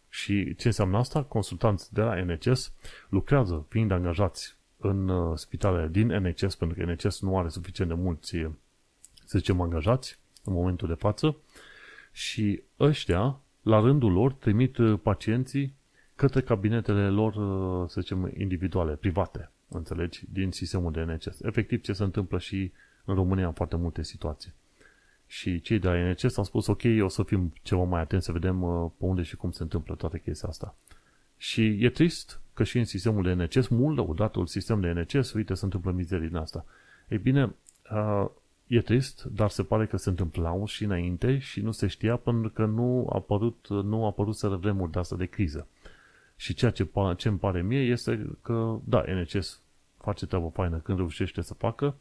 [0.10, 1.24] Și ce înseamnă asta?
[1.24, 2.74] Consultanți de la NHS
[3.10, 7.96] lucrează fiind angajați în uh, spitalele din NHS, pentru că NHS nu are suficient de
[7.96, 8.30] mulți,
[9.26, 11.36] să zicem, angajați în momentul de față
[12.12, 15.76] și ăștia, la rândul lor, trimit uh, pacienții
[16.16, 21.42] către cabinetele lor, uh, să zicem, individuale, private, înțelegi, din sistemul de NHS.
[21.42, 22.72] Efectiv, ce se întâmplă și
[23.06, 24.54] în România în foarte multe situații.
[25.28, 28.32] Și cei de la NHS au spus, ok, o să fim ceva mai atenți să
[28.32, 28.60] vedem
[28.98, 30.76] pe unde și cum se întâmplă toată chestia asta.
[31.38, 35.54] Și e trist că și în sistemul de NCS, mult lăudatul sistem de NCS, uite,
[35.54, 36.66] se întâmplă mizerii din asta.
[37.08, 37.56] Ei bine,
[38.74, 42.50] e trist, dar se pare că se întâmplau și înainte și nu se știa pentru
[42.50, 45.68] că nu a apărut, nu a apărut să vremuri de asta de criză.
[46.36, 49.62] Și ceea ce, ce îmi pare mie este că, da, NCS
[49.98, 51.96] face treabă faină când reușește să facă,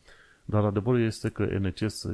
[0.44, 2.06] dar adevărul este că NCS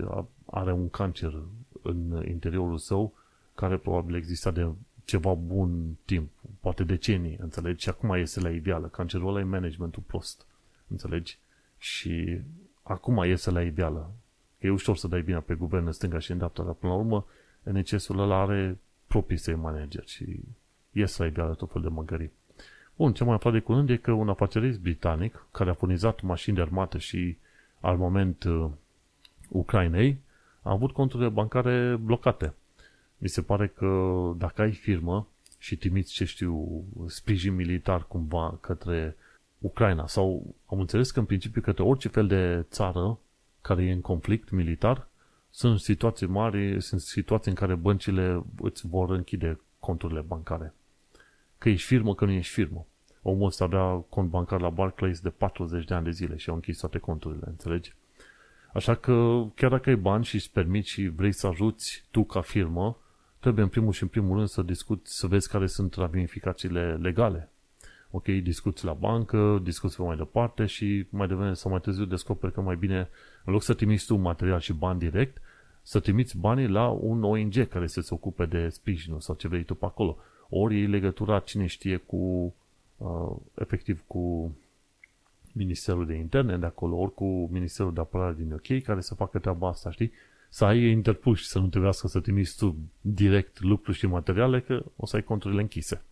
[0.44, 1.42] are un cancer
[1.82, 3.12] în interiorul său
[3.54, 4.68] care probabil exista de
[5.04, 6.30] ceva bun timp,
[6.60, 7.82] poate decenii, înțelegi?
[7.82, 8.86] Și acum iese la ideală.
[8.86, 10.46] Cancerul ăla e managementul prost,
[10.88, 11.38] înțelegi?
[11.78, 12.40] Și
[12.82, 14.12] acum iese la ideală.
[14.60, 16.92] Că e ușor să dai bine pe guvern în stânga și în dreapta, dar până
[16.92, 17.26] la urmă
[17.62, 20.40] NCS-ul ăla are proprii săi manager și
[20.92, 22.32] iese la ideală tot fel de măgării.
[22.96, 26.56] Bun, ce mai aflat de curând e că un afacerist britanic care a furnizat mașini
[26.56, 27.36] de armată și
[27.80, 28.70] armament uh,
[29.48, 30.18] Ucrainei
[30.62, 32.54] a avut conturile bancare blocate
[33.18, 35.28] mi se pare că dacă ai firmă
[35.58, 39.16] și trimiți, ce știu, sprijin militar cumva către
[39.58, 43.18] Ucraina sau am înțeles că în principiu către orice fel de țară
[43.68, 45.08] care e în conflict militar,
[45.50, 50.74] sunt situații mari, sunt situații în care băncile îți vor închide conturile bancare.
[51.58, 52.86] Că ești firmă, că nu ești firmă.
[53.22, 56.54] Omul ăsta avea cont bancar la Barclays de 40 de ani de zile și au
[56.54, 57.94] închis toate conturile, înțelegi?
[58.72, 62.40] Așa că chiar dacă ai bani și îți permiți și vrei să ajuți tu ca
[62.40, 62.96] firmă,
[63.40, 67.50] trebuie în primul și în primul rând să discuți, să vezi care sunt ramificațiile legale.
[68.10, 72.52] Ok, discuți la bancă, discuți pe mai departe și mai devreme sau mai târziu descoperi
[72.52, 73.08] că mai bine,
[73.44, 75.40] în loc să trimiți tu material și bani direct,
[75.82, 79.62] să trimiți banii la un ONG care să se ocupe de sprijinul sau ce vrei
[79.62, 80.16] tu pe acolo.
[80.48, 82.54] Ori e legătura, cine știe, cu
[82.96, 84.52] uh, efectiv cu
[85.52, 89.38] Ministerul de Interne de acolo, ori cu Ministerul de Apărare din UK, care să facă
[89.38, 90.12] treaba asta, știi?
[90.48, 95.06] să ai interpuși, să nu trebuiască să trimiți tu direct lucruri și materiale, că o
[95.06, 96.02] să ai conturile închise.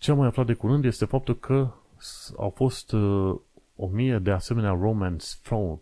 [0.00, 1.70] Ce am mai aflat de curând este faptul că
[2.36, 3.36] au fost uh,
[3.76, 5.26] o mie de asemenea romance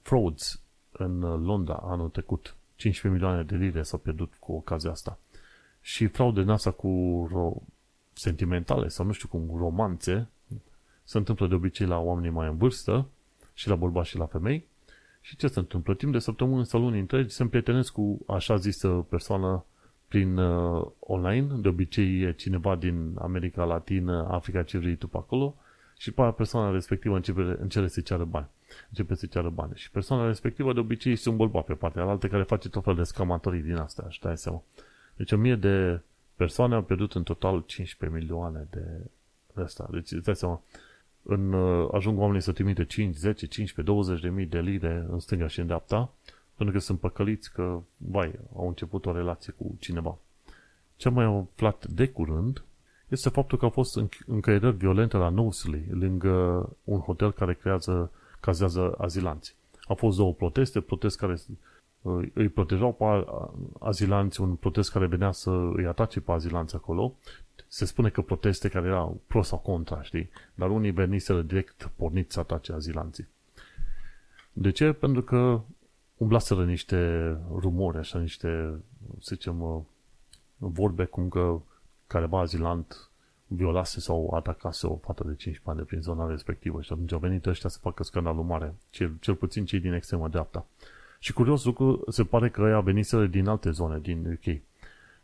[0.02, 0.60] frauds
[0.92, 2.56] în uh, Londra anul trecut.
[2.76, 5.18] 15 milioane de lire s-au pierdut cu ocazia asta.
[5.80, 6.90] Și fraude din asta cu
[7.32, 7.62] ro-
[8.12, 10.28] sentimentale sau nu știu cum, romanțe,
[11.04, 13.06] se întâmplă de obicei la oamenii mai în vârstă
[13.54, 14.66] și la bărbați și la femei
[15.20, 15.94] și ce se întâmplă?
[15.94, 19.64] Timp de săptămâni sau luni întregi se împrietenesc cu așa zisă persoană
[20.08, 25.16] prin uh, online, de obicei e cineva din America Latină, Africa, ce vrei tu pe
[25.16, 25.56] acolo,
[25.96, 28.48] și pe persoana respectivă începe, începe să ceară bani.
[28.88, 29.72] Începe să ceară bani.
[29.74, 32.94] Și persoana respectivă de obicei este un bărbat pe partea alaltă care face tot fel
[32.94, 34.62] de scamatorii din astea, și dai seama.
[35.16, 36.00] Deci o mie de
[36.36, 38.84] persoane au pierdut în total 15 milioane de
[39.56, 39.88] ăsta.
[39.90, 40.62] Deci îți dai seama,
[41.22, 45.18] în, uh, ajung oamenii să trimite 5, 10, 15, 20 de mii de lire în
[45.18, 46.12] stânga și în dreapta,
[46.58, 50.18] pentru că sunt păcăliți că, vai, au început o relație cu cineva.
[50.96, 52.62] Ce mai aflat de curând
[53.08, 58.94] este faptul că au fost încăierări violente la Knowsley, lângă un hotel care creează, cazează
[58.98, 59.54] azilanți.
[59.86, 61.36] Au fost două proteste, protest care
[62.02, 63.26] uh, îi protejau pe
[63.80, 67.14] azilanți, un protest care venea să îi atace pe azilanți acolo
[67.68, 70.30] se spune că proteste care erau pro sau contra, știi?
[70.54, 73.28] Dar unii veniseră direct porniți să atace azilanții.
[74.52, 74.92] De ce?
[74.92, 75.60] Pentru că
[76.18, 78.80] umblaseră niște rumori, așa, niște,
[79.20, 79.80] să zicem, uh,
[80.56, 81.60] vorbe cum că
[82.06, 83.08] careva azilant
[83.46, 87.18] violase sau atacase o fată de 15 ani de prin zona respectivă și atunci au
[87.18, 90.66] venit ăștia să facă scandalul mare, cel, cel puțin cei din extrema dreapta.
[91.18, 94.60] Și curios lucru, se pare că ei veniseră din alte zone, din UK.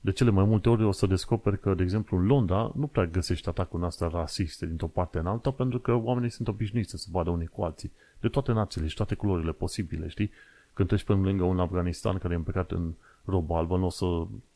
[0.01, 3.07] de cele mai multe ori o să descoperi că, de exemplu, în Londra nu prea
[3.07, 7.09] găsești atacuri astea rasiste dintr-o parte în alta, pentru că oamenii sunt obișnuiți să se
[7.11, 7.93] vadă unii cu alții.
[8.21, 10.31] De toate națiile și toate culorile posibile, știi?
[10.75, 12.93] Când treci pe lângă un Afganistan care e îmbrăcat în
[13.25, 14.05] robă albă, nu o să,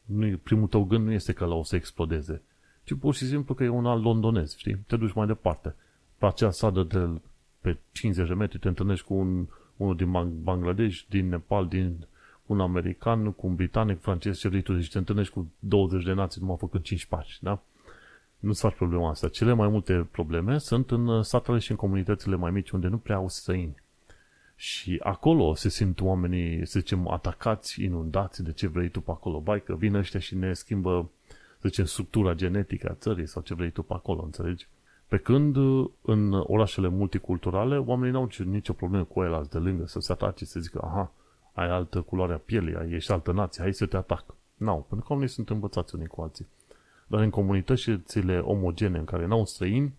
[0.04, 2.42] nu, primul tău gând nu este că la o să explodeze,
[2.84, 4.76] ci pur și simplu că e un alt londonez, știi?
[4.86, 5.74] Te duci mai departe.
[6.18, 7.20] Pe acea sadă de
[7.60, 9.46] pe 50 de metri te întâlnești cu un,
[9.76, 10.10] unul din
[10.42, 12.06] Bangladesh, din Nepal, din
[12.46, 16.12] un american, cu un britanic, francez, ce vrei tu, deci te întâlnești cu 20 de
[16.12, 17.60] nații numai făcând 5 pași, da?
[18.38, 19.28] Nu-ți faci problema asta.
[19.28, 23.16] Cele mai multe probleme sunt în satele și în comunitățile mai mici, unde nu prea
[23.16, 23.82] au străini.
[24.60, 29.40] Și acolo se simt oamenii, să zicem, atacați, inundați de ce vrei tu pe acolo.
[29.40, 31.10] Bai că vin ăștia și ne schimbă,
[31.60, 34.68] să zicem, structura genetică a țării sau ce vrei tu pe acolo, înțelegi?
[35.08, 35.56] Pe când
[36.02, 40.44] în orașele multiculturale, oamenii nu au nicio problemă cu el de lângă să se atace,
[40.44, 41.12] să zică, aha,
[41.52, 44.24] ai altă culoare a pielii, ai, ești altă nație, hai să te atac.
[44.54, 46.46] Nu, no, pentru că oamenii sunt învățați unii cu alții.
[47.06, 49.94] Dar în comunitățile omogene în care n-au străini,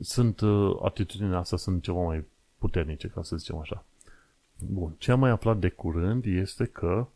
[0.00, 2.24] sunt, uh, atitudinea asta sunt ceva mai
[2.58, 3.84] puternice, ca să zicem așa.
[4.66, 4.94] Bun.
[4.98, 7.06] Ce am mai aflat de curând este că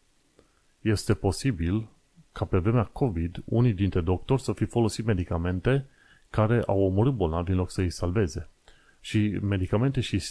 [0.81, 1.89] este posibil
[2.33, 5.87] ca pe vremea COVID unii dintre doctori să fi folosit medicamente
[6.31, 8.49] care au omorât bolnavi în loc să îi salveze.
[9.01, 10.25] Și medicamente și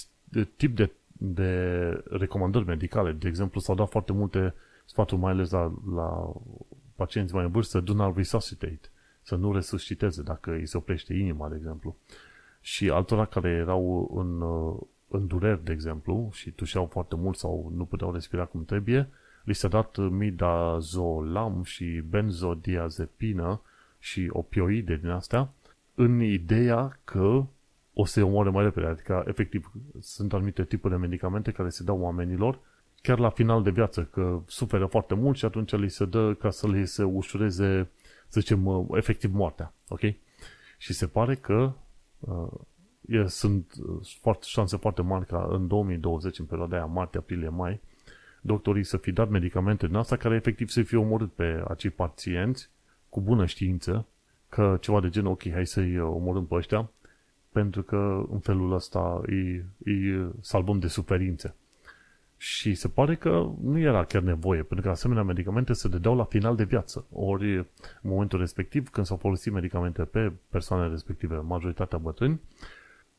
[0.56, 0.92] tip de
[1.26, 3.12] de recomandări medicale.
[3.12, 4.54] De exemplu, s-au dat foarte multe
[4.86, 6.32] sfaturi, mai ales la, la
[6.96, 8.90] pacienți mai în vârstă, do not resuscitate,
[9.22, 11.96] să nu resusciteze dacă îi se oprește inima, de exemplu.
[12.62, 14.42] Și altora care erau în,
[15.14, 19.10] în dureri, de exemplu, și tușeau foarte mult sau nu puteau respira cum trebuie,
[19.44, 23.62] li s-a dat midazolam și benzodiazepină
[24.00, 25.50] și opioide din astea,
[25.96, 27.46] în ideea că
[27.94, 28.86] o să-i omoare mai repede.
[28.86, 32.60] Adică, efectiv, sunt anumite tipuri de medicamente care se dau oamenilor
[33.04, 36.50] chiar la final de viață, că suferă foarte mult și atunci li se dă ca
[36.50, 37.90] să li se ușureze,
[38.28, 39.74] să zicem, efectiv moartea.
[39.88, 40.00] Ok?
[40.78, 41.74] Și se pare că
[42.20, 42.73] uh, e,
[43.28, 43.74] sunt
[44.22, 47.82] foarte, șanse foarte mari ca în 2020, în perioada aia, martie, aprilie, mai,
[48.42, 52.70] doctorii să fi dat medicamente din asta care efectiv să fie omorât pe acei pacienți
[53.10, 54.06] cu bună știință
[54.50, 56.90] că ceva de genul, ok, hai să-i omorâm pe ăștia,
[57.52, 61.56] pentru că în felul ăsta îi, îi salvăm de suferințe.
[62.38, 66.24] Și se pare că nu era chiar nevoie, pentru că asemenea medicamente se dădeau la
[66.24, 67.06] final de viață.
[67.12, 67.66] Ori în
[68.02, 72.40] momentul respectiv, când s-au folosit medicamente pe persoanele respective, majoritatea bătrâni,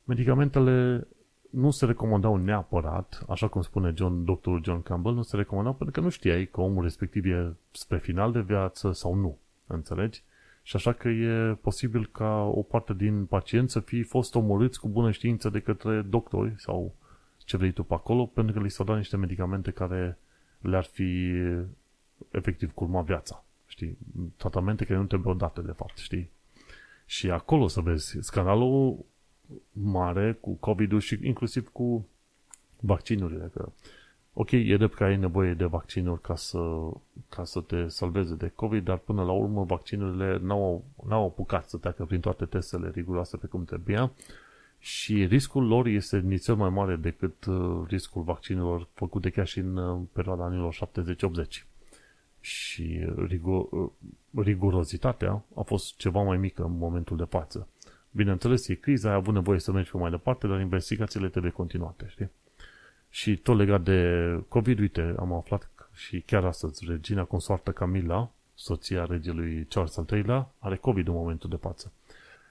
[0.04, 1.06] medicamentele
[1.50, 5.94] nu se recomandau neapărat, așa cum spune John, doctorul John Campbell, nu se recomandau pentru
[5.94, 9.38] că nu știai că omul respectiv e spre final de viață sau nu.
[9.66, 10.22] Înțelegi?
[10.62, 14.88] Și așa că e posibil ca o parte din pacienți să fi fost omorâți cu
[14.88, 16.94] bună știință de către doctori sau
[17.38, 20.18] ce vrei tu pe acolo, pentru că li s-au dat niște medicamente care
[20.60, 21.32] le-ar fi
[22.30, 23.44] efectiv curma viața.
[23.66, 23.98] Știi?
[24.36, 26.30] Tratamente care nu trebuie date, de fapt, știi?
[27.06, 29.04] Și acolo să vezi scandalul
[29.72, 32.06] mare cu COVID-ul și inclusiv cu
[32.80, 33.50] vaccinurile.
[33.54, 33.68] Că
[34.36, 36.58] Ok, e drept că ai nevoie de vaccinuri ca să,
[37.28, 41.76] ca să te salveze de COVID, dar până la urmă vaccinurile n-au, n-au apucat să
[41.76, 44.12] treacă prin toate testele riguroase pe cum trebuia
[44.84, 49.76] și riscul lor este nițel mai mare decât uh, riscul vaccinurilor făcute chiar și în
[49.76, 50.90] uh, perioada anilor
[51.54, 51.64] 70-80.
[52.40, 53.90] Și rigo, uh,
[54.44, 57.68] rigurozitatea a fost ceva mai mică în momentul de față.
[58.16, 62.06] Bineînțeles, e criza, ai avut nevoie să mergi pe mai departe, dar investigațiile trebuie continuate,
[62.08, 62.30] știi?
[63.10, 69.04] Și tot legat de COVID, uite, am aflat și chiar astăzi, regina consoartă Camila, soția
[69.04, 71.92] regelui Charles al III-lea, are COVID în momentul de față.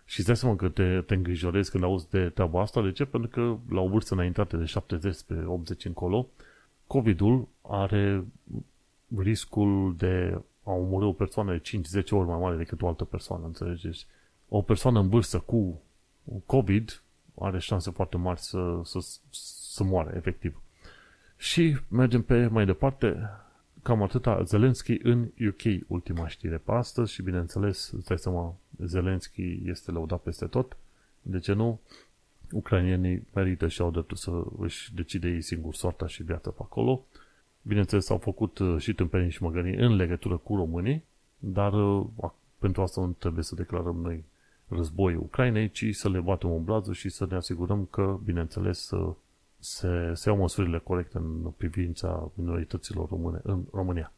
[0.05, 2.81] Și îți dai seama că te, te îngrijorezi când auzi de treaba asta.
[2.81, 3.05] De ce?
[3.05, 6.27] Pentru că la o vârstă înaintată de 70 spre 80 încolo,
[6.87, 8.25] COVID-ul are
[9.17, 13.45] riscul de a omorâ o persoană de 5-10 ori mai mare decât o altă persoană,
[13.45, 14.07] înțelegeți?
[14.55, 15.81] O persoană în vârstă cu
[16.45, 17.01] COVID
[17.39, 18.99] are șanse foarte mari să, să,
[19.29, 20.61] să moară, efectiv.
[21.37, 23.29] Și mergem pe mai departe,
[23.81, 29.59] cam atâta Zelenski în UK, ultima știre pe astăzi și bineînțeles, îți dai seama, Zelenski
[29.65, 30.77] este lăudat peste tot.
[31.21, 31.79] De ce nu?
[32.51, 37.05] Ucrainienii merită și au dreptul să își decide ei singur soarta și viața pe acolo.
[37.61, 41.03] Bineînțeles, au făcut uh, și tâmpenii și măgării în legătură cu românii,
[41.37, 42.05] dar uh,
[42.57, 44.23] pentru asta nu trebuie să declarăm noi
[44.75, 48.89] război Ucrainei, ci să le batem un blază și să ne asigurăm că, bineînțeles,
[49.59, 54.11] se, se iau măsurile corecte în privința minorităților române în România.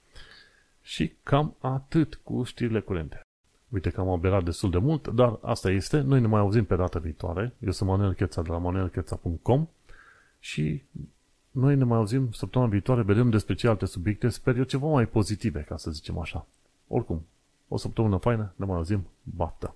[0.82, 3.22] Și cam atât cu știrile curente.
[3.70, 6.00] Uite că am aberat destul de mult, dar asta este.
[6.00, 7.54] Noi ne mai auzim pe data viitoare.
[7.60, 9.68] Eu sunt Manuel Cheța de la manuelcheța.com
[10.40, 10.84] și
[11.52, 15.06] noi ne mai auzim săptămâna viitoare, vedem despre ce alte subiecte, sper eu ceva mai
[15.06, 16.48] pozitive, ca să zicem așa.
[16.88, 17.26] Oricum,
[17.68, 19.76] O săptămână faină, ne mai auzim, baftă!